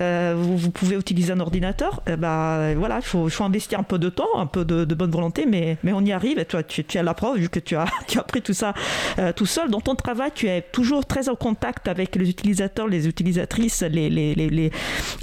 [0.00, 3.98] euh, vous, pouvez utiliser un ordinateur, eh ben, voilà, il faut, faut, investir un peu
[3.98, 6.38] de temps, un peu de, bonne volonté, mais, mais on y arrive.
[6.38, 8.74] Et toi, tu, as la preuve, vu que tu as, tu as appris tout ça
[9.18, 9.70] euh, tout seul.
[9.70, 14.08] Dans ton travail, tu es toujours très en contact avec les utilisateurs, les utilisatrices, les,
[14.10, 14.70] les, les,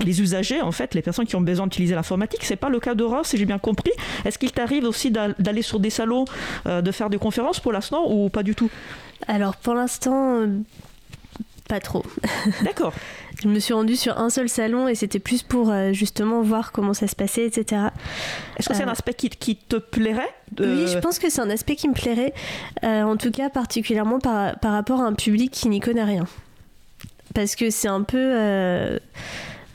[0.03, 2.43] les usagers, en fait, les personnes qui ont besoin d'utiliser l'informatique.
[2.43, 3.91] C'est pas le cas d'Aurore, si j'ai bien compris.
[4.25, 6.25] Est-ce qu'il t'arrive aussi d'aller sur des salons,
[6.67, 8.69] euh, de faire des conférences pour l'instant ou pas du tout?
[9.27, 10.47] Alors pour l'instant, euh,
[11.67, 12.05] pas trop.
[12.63, 12.93] D'accord.
[13.41, 16.71] je me suis rendue sur un seul salon et c'était plus pour euh, justement voir
[16.71, 17.87] comment ça se passait, etc.
[18.57, 21.75] Est-ce que c'est un aspect qui, te plairait Oui, je pense que c'est un aspect
[21.75, 22.33] qui me plairait,
[22.83, 26.25] en tout cas particulièrement par, par rapport à un public qui n'y connaît rien.
[27.33, 28.99] Parce que c'est un peu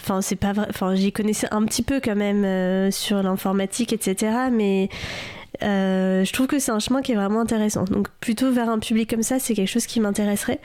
[0.00, 0.66] Enfin, c'est pas vrai.
[0.70, 4.32] Enfin, j'y connaissais un petit peu quand même euh, sur l'informatique, etc.
[4.50, 4.88] Mais
[5.62, 7.84] euh, je trouve que c'est un chemin qui est vraiment intéressant.
[7.84, 10.60] Donc, plutôt vers un public comme ça, c'est quelque chose qui m'intéresserait.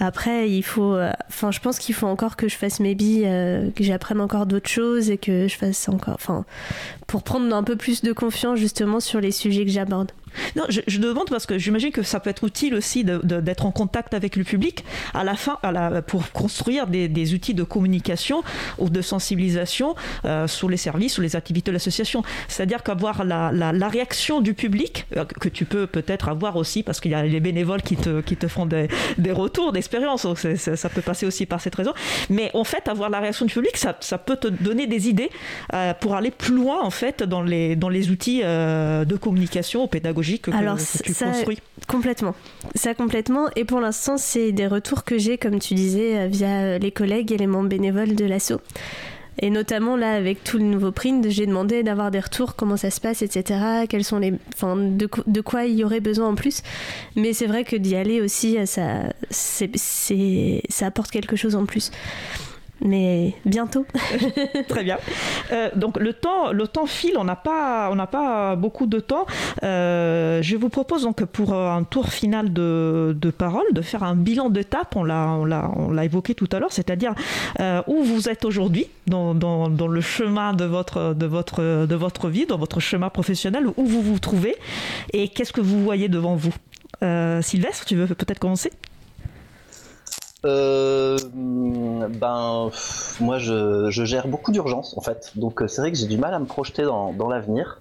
[0.00, 0.94] Après, il faut.
[0.94, 3.28] Euh, enfin, je pense qu'il faut encore que je fasse mes billes,
[3.76, 6.14] que j'apprenne encore d'autres choses et que je fasse encore.
[6.14, 6.46] Enfin,
[7.10, 10.12] pour prendre un peu plus de confiance justement sur les sujets que j'aborde.
[10.56, 13.72] Non, je, je, demande parce que j'imagine que ça peut être utile aussi d'être en
[13.72, 15.58] contact avec le public à la fin,
[16.06, 18.42] pour construire des, outils de communication
[18.78, 19.94] ou de sensibilisation
[20.24, 22.22] euh, sur les services ou les activités de l'association.
[22.48, 27.10] C'est-à-dire qu'avoir la, réaction du public, euh, que tu peux peut-être avoir aussi parce qu'il
[27.10, 28.88] y a les bénévoles qui te, font des,
[29.18, 31.92] des retours d'expérience, donc ça peut passer aussi par cette raison.
[32.28, 35.30] Mais en fait, avoir la réaction du public, ça, ça peut te donner des idées
[35.74, 39.86] euh, pour aller plus loin en fait dans les, dans les outils euh, de communication
[39.88, 42.34] pédagogique que, Alors, tu ça, construis Complètement.
[42.74, 43.48] Ça complètement.
[43.56, 47.32] Et pour l'instant, c'est des retours que j'ai, comme tu disais, euh, via les collègues
[47.32, 48.60] et les membres bénévoles de l'ASSO.
[49.42, 52.90] Et notamment là, avec tout le nouveau print, j'ai demandé d'avoir des retours, comment ça
[52.90, 53.86] se passe, etc.
[53.88, 56.62] Quels sont les, enfin, de, de quoi il y aurait besoin en plus.
[57.16, 59.70] Mais c'est vrai que d'y aller aussi, ça, c'est,
[60.68, 61.90] ça apporte quelque chose en plus
[62.80, 63.86] mais bientôt.
[64.68, 64.98] Très bien.
[65.52, 69.26] Euh, donc le temps, le temps file, on n'a pas, pas beaucoup de temps.
[69.62, 74.14] Euh, je vous propose donc pour un tour final de, de parole de faire un
[74.14, 74.96] bilan d'étape.
[74.96, 77.14] On l'a, évoqué tout à l'heure, c'est-à-dire
[77.60, 81.94] euh, où vous êtes aujourd'hui dans, dans, dans, le chemin de votre, de votre, de
[81.94, 84.56] votre vie, dans votre chemin professionnel, où vous vous trouvez
[85.12, 86.54] et qu'est-ce que vous voyez devant vous?
[87.42, 88.70] Sylvestre, tu veux peut-être commencer?
[90.44, 92.70] Euh, ben,
[93.20, 96.34] moi, je, gère beaucoup d'urgences en fait, donc euh, c'est vrai que j'ai du mal
[96.34, 97.80] à me projeter dans l'avenir.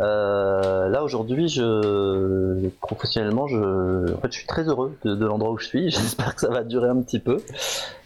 [0.00, 5.90] Euh, là aujourd'hui, je professionnellement, je, suis très heureux de, l'endroit où je suis.
[5.90, 7.42] J'espère que ça va durer un petit peu.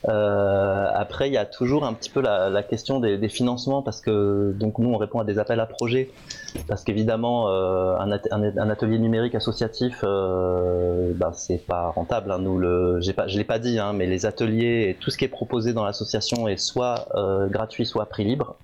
[0.08, 4.52] Euh, après, il y a toujours un petit peu la, question des, financements parce que
[4.58, 6.10] donc nous, on répond à des appels à projets
[6.66, 12.32] parce qu'évidemment, euh, un, atelier numérique associatif, ben, c'est pas rentable.
[12.32, 12.38] Hein.
[12.40, 15.28] Nous, le, je l'ai pas dit, hein, mais les ateliers et tout ce qui est
[15.28, 17.06] proposé dans l'association est soit
[17.50, 18.56] gratuit, soit prix libre.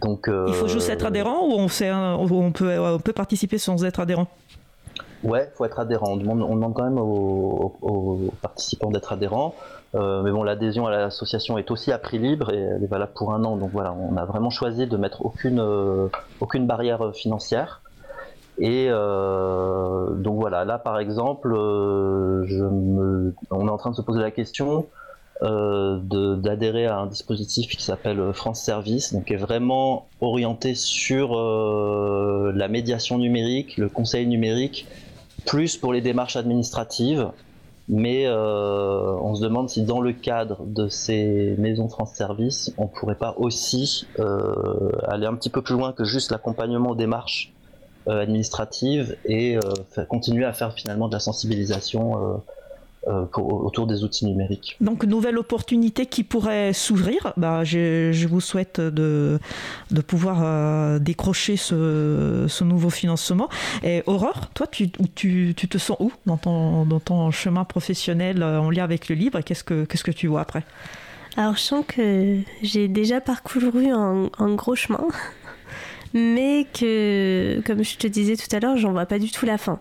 [0.00, 4.00] Donc, Il faut juste être adhérent ou on, on, peut, on peut participer sans être
[4.00, 4.28] adhérent?
[5.24, 6.12] Ouais, faut être adhérent.
[6.12, 9.54] On demande, on demande quand même aux, participants d'être adhérents.
[9.94, 13.12] Euh, mais bon, l'adhésion à l'association est aussi à prix libre et elle est valable
[13.14, 13.56] pour un an.
[13.56, 16.08] Donc voilà, on a vraiment choisi de mettre aucune, euh,
[16.40, 17.80] aucune barrière financière.
[18.58, 24.02] Et euh, donc voilà, là par exemple, je me, on est en train de se
[24.02, 24.86] poser la question
[25.42, 32.68] d'adhérer à un dispositif qui s'appelle France Service, donc qui est vraiment orienté sur la
[32.68, 34.86] médiation numérique, le conseil numérique
[35.44, 37.28] plus pour les démarches administratives,
[37.88, 42.86] mais euh, on se demande si dans le cadre de ces maisons France Service, on
[42.86, 47.52] pourrait pas aussi euh, aller un petit peu plus loin que juste l'accompagnement aux démarches
[48.08, 49.58] euh, administratives et
[50.08, 52.42] continuer à faire finalement de la sensibilisation
[53.06, 54.76] euh, autour des outils numériques.
[54.80, 57.32] Donc, nouvelle opportunité qui pourrait s'ouvrir.
[57.36, 59.38] Bah, je, vous souhaite de,
[59.90, 63.48] de pouvoir euh, décrocher ce, ce, nouveau financement.
[63.82, 68.42] Et Aurore, toi, tu, tu, tu, te sens où dans ton, dans ton chemin professionnel
[68.42, 69.40] euh, en lien avec le livre?
[69.40, 70.64] Qu'est-ce que, qu'est-ce que tu vois après?
[71.36, 75.04] Alors je sens que j'ai déjà parcouru un, un gros chemin
[76.14, 79.58] mais que, comme je te disais tout à l'heure, j'en vois pas du tout la
[79.58, 79.80] fin.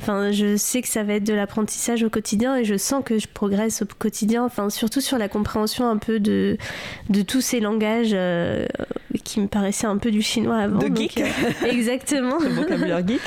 [0.00, 3.18] Enfin, je sais que ça va être de l'apprentissage au quotidien et je sens que
[3.18, 6.56] je progresse au quotidien, enfin, surtout sur la compréhension un peu de,
[7.10, 8.66] de tous ces langages euh,
[9.24, 10.78] qui me paraissaient un peu du chinois avant.
[10.78, 11.26] De geek euh,
[11.68, 12.38] Exactement.
[12.38, 13.20] Le vocabulaire geek.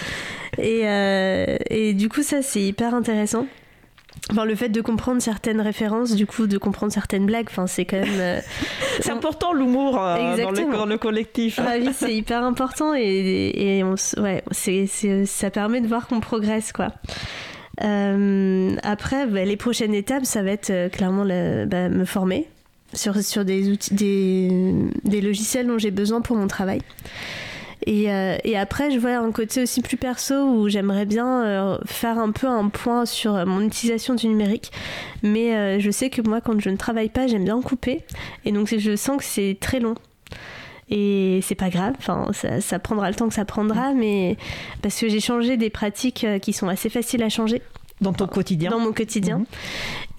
[0.58, 3.48] Et, euh, et du coup, ça, c'est hyper intéressant.
[4.32, 7.86] Enfin, le fait de comprendre certaines références, du coup, de comprendre certaines blagues, enfin, c'est
[7.86, 8.20] quand même.
[8.20, 8.40] Euh,
[9.00, 10.36] c'est important l'humour euh,
[10.72, 11.60] dans, le collectif.
[11.60, 14.88] Ah oui, c'est hyper important et, et on, ouais, c'est,
[15.26, 16.88] ça permet de voir qu'on progresse, quoi.
[17.84, 21.26] Euh, après, bah, les prochaines étapes, ça va être clairement
[21.68, 22.48] bah, me former
[22.94, 24.50] sur, sur des outils, des,
[25.04, 26.82] des logiciels dont j'ai besoin pour mon travail.
[27.88, 32.18] Euh, et, après, je vois un côté aussi plus perso où j'aimerais bien euh, faire
[32.18, 34.72] un peu un point sur mon utilisation du numérique.
[35.24, 38.04] Mais euh, je sais que moi, quand je ne travaille pas, j'aime bien couper.
[38.46, 39.96] Et donc, je sens que c'est très long.
[40.90, 44.38] Et c'est pas grave, enfin, ça, prendra le temps que ça prendra, mais
[44.84, 47.64] parce que j'ai changé des pratiques qui sont assez faciles à changer.
[48.02, 49.40] Dans ton quotidien Dans mon quotidien.
[49.40, 49.46] Mhm.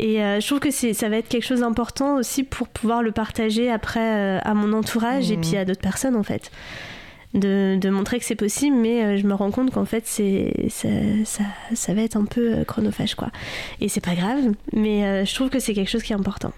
[0.01, 3.71] Et je trouve que ça va être quelque chose d'important aussi pour pouvoir le partager
[3.71, 5.43] après à mon entourage et mhm.
[5.43, 6.51] puis à d'autres personnes en fait
[7.37, 10.89] de, montrer que c'est possible, mais euh, je me rends compte qu'en fait, c'est, ça,
[11.74, 13.30] ça, va être un peu euh, chronophage, quoi.
[13.80, 16.53] Et c'est pas grave, mais euh, je trouve que c'est quelque chose qui est important.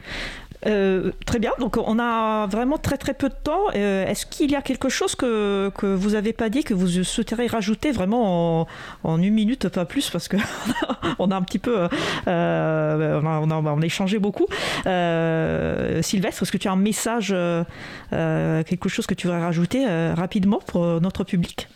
[0.66, 3.66] Euh, très bien, donc on a vraiment très très peu de temps.
[3.74, 7.04] Euh, est-ce qu'il y a quelque chose que, que vous n'avez pas dit, que vous
[7.04, 8.66] souhaiteriez rajouter vraiment
[9.04, 10.36] en, une minute, pas plus, parce que
[11.18, 11.88] on a un petit peu,
[12.26, 14.46] euh, on, a, on, a, échangé beaucoup.
[14.84, 17.34] Sylvestre, est-ce que tu as un message,
[18.10, 21.68] quelque chose que tu voudrais rajouter rapidement pour notre public?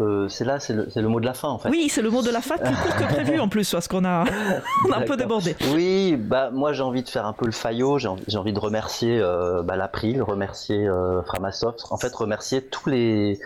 [0.00, 1.68] Euh, c'est là, c'est le, mot de la fin en fait.
[1.68, 4.04] Oui, c'est le mot de la fin plus court que prévu en plus, parce qu'on
[4.04, 4.24] a,
[4.88, 5.56] on a un peu débordé.
[5.74, 9.20] Oui, bah moi j'ai envie de faire un peu le faillot, j'ai envie, de remercier
[9.20, 13.38] euh, bah, l'April, remercier euh, Framasoft, en fait remercier tous les,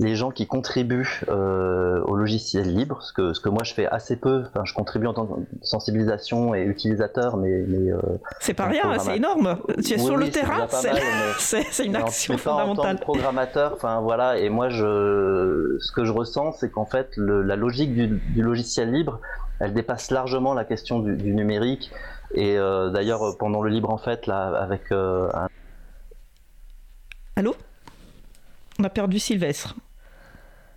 [0.00, 4.16] les gens qui contribuent au logiciel libre, ce que, ce que moi je fais assez
[4.16, 7.64] peu, enfin, je contribue en tant que sensibilisation et utilisateur, mais...
[7.68, 7.92] mais
[8.40, 10.66] c'est pas rien, c'est énorme, tu es sur le terrain,
[11.38, 12.68] c'est une action fondamentale.
[12.68, 16.84] En tant que programmateur, enfin voilà, et moi je ce que je ressens, c'est qu'en
[16.84, 19.20] fait, la logique du, logiciel libre,
[19.60, 21.90] elle dépasse largement la question du, numérique.
[22.34, 25.48] Et euh, d'ailleurs, pendant le libre en fait, là, avec euh, un...
[27.36, 27.56] Allô?
[28.78, 29.74] On a perdu Sylvestre.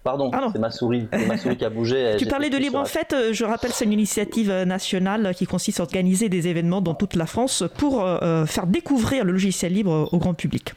[0.03, 2.15] Pardon, ah c'est ma souris, ma souris qui a bougé.
[2.19, 5.79] tu parlais de Libre en fait, euh, je rappelle, c'est une initiative nationale qui consiste
[5.79, 8.03] à organiser des événements dans toute la France pour
[8.47, 10.73] faire découvrir le logiciel libre au grand public.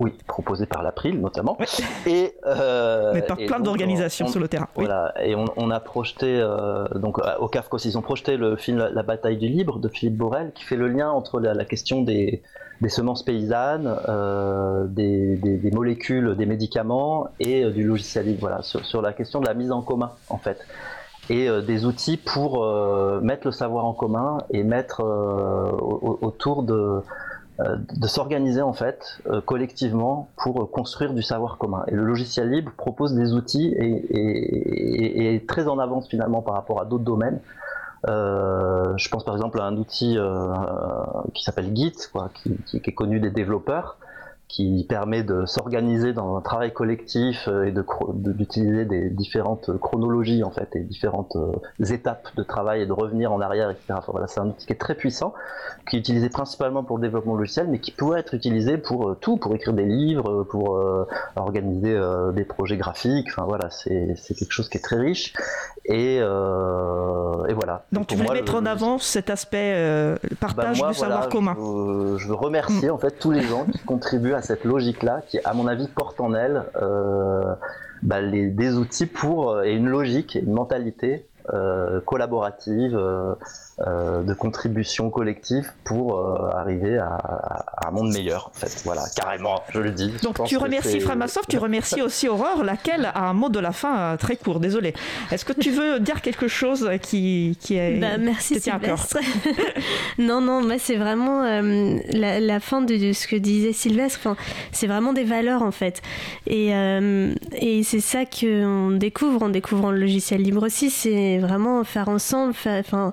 [0.00, 1.58] Oui, proposé par l'April notamment.
[2.06, 4.66] Et, euh, Mais par plein d'organisations sur le terrain.
[4.74, 9.02] Voilà, et on, a projeté, euh, donc au CAFCOS, ils ont projeté le film La
[9.02, 12.42] bataille du libre de Philippe Borel, qui fait le lien entre la, question des,
[12.88, 19.40] semences paysannes, euh, des, molécules, des médicaments et du logiciel libre, voilà, sur, la question
[19.40, 20.66] de la mise en commun en fait.
[21.28, 22.66] Et des outils pour
[23.22, 25.04] mettre le savoir en commun et mettre
[26.22, 27.02] autour de
[27.68, 31.84] de s'organiser en fait euh, collectivement pour construire du savoir commun.
[31.88, 36.80] Et le logiciel libre propose des outils et, est très en avance finalement par rapport
[36.80, 37.40] à d'autres domaines.
[38.08, 40.16] Euh, je pense par exemple à un outil
[41.34, 41.92] qui s'appelle Git,
[42.66, 43.98] qui, est connu des développeurs,
[44.50, 47.74] qui permet de s'organiser dans un travail collectif euh, et
[48.14, 53.32] d'utiliser des différentes chronologies en fait et différentes euh, étapes de travail et de revenir
[53.32, 54.00] en arrière, etc.
[54.08, 55.34] voilà, c'est un outil qui est très puissant,
[55.88, 59.18] qui est utilisé principalement pour le développement logiciel, mais qui pourrait être utilisé pour euh,
[59.20, 60.80] tout, pour écrire des livres, pour
[61.36, 61.98] organiser
[62.34, 63.28] des projets graphiques.
[63.30, 65.32] Enfin voilà, c'est quelque chose qui est très riche
[65.84, 67.84] et, et voilà.
[67.92, 71.54] Donc, tu voulais mettre en avant cet aspect partage bah, du savoir commun.
[72.16, 72.92] Je, veux remercier mm.
[72.92, 76.20] en fait tous les gens qui contribuent à cette logique-là, qui à mon avis porte
[76.20, 77.54] en elle euh,
[78.02, 82.98] bah, des outils pour euh, et une logique, une mentalité euh, collaborative,
[83.86, 86.18] de contribution collective pour
[86.54, 88.50] arriver à, un monde meilleur.
[88.54, 90.12] En fait, voilà, carrément, je le dis.
[90.22, 94.16] Donc tu remercies Framasoft, tu remercies aussi Aurore, laquelle a un mot de la fin
[94.18, 94.60] très court.
[94.60, 94.94] Désolé.
[95.30, 98.60] Est-ce que tu veux dire quelque chose qui, qui est bah, merci
[100.18, 104.18] non, non, moi c'est vraiment la, fin de, ce que disait Sylvestre.
[104.20, 104.36] Enfin,
[104.72, 106.02] c'est vraiment des valeurs en fait,
[106.46, 106.70] et,
[107.54, 110.90] et c'est ça qu'on découvre en découvrant le logiciel libre aussi.
[110.90, 113.12] C'est vraiment faire ensemble, enfin,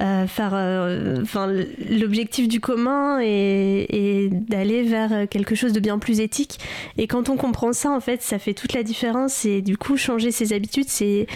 [0.27, 1.51] faire, euh, enfin,
[1.89, 6.59] l'objectif du commun et, d'aller vers quelque chose de bien plus éthique.
[6.97, 9.45] Et quand on comprend ça, en fait, ça fait toute la différence.
[9.45, 11.27] Et du coup, changer ses habitudes, c'est,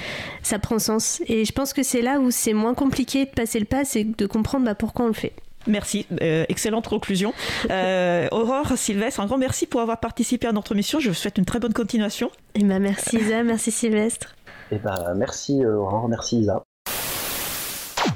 [0.44, 1.22] ça prend sens.
[1.28, 4.04] Et je pense que c'est là où c'est moins compliqué de passer le pas, c'est
[4.04, 5.34] de comprendre bah, pourquoi on le fait.
[5.68, 7.34] Merci, euh, excellente conclusion.
[8.32, 11.00] Aurore, Sylvestre, un grand merci pour avoir participé à notre mission.
[11.00, 12.30] Je vous souhaite une très bonne continuation.
[12.54, 14.36] Et bah merci Isa, merci Sylvestre.
[14.72, 16.66] Et eh ben, merci euh, Aurore, merci Isa.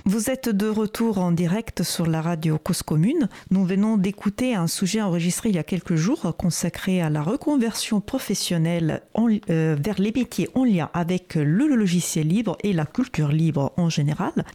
[0.10, 3.30] Vous êtes de retour en direct sur la radio Cause Commune.
[3.52, 8.02] Nous venons d'écouter un sujet enregistré il y a quelques jours consacré à la reconversion
[8.02, 13.72] professionnelle euh, vers les métiers en lien avec le logiciel libre et la culture libre
[13.78, 14.34] en général.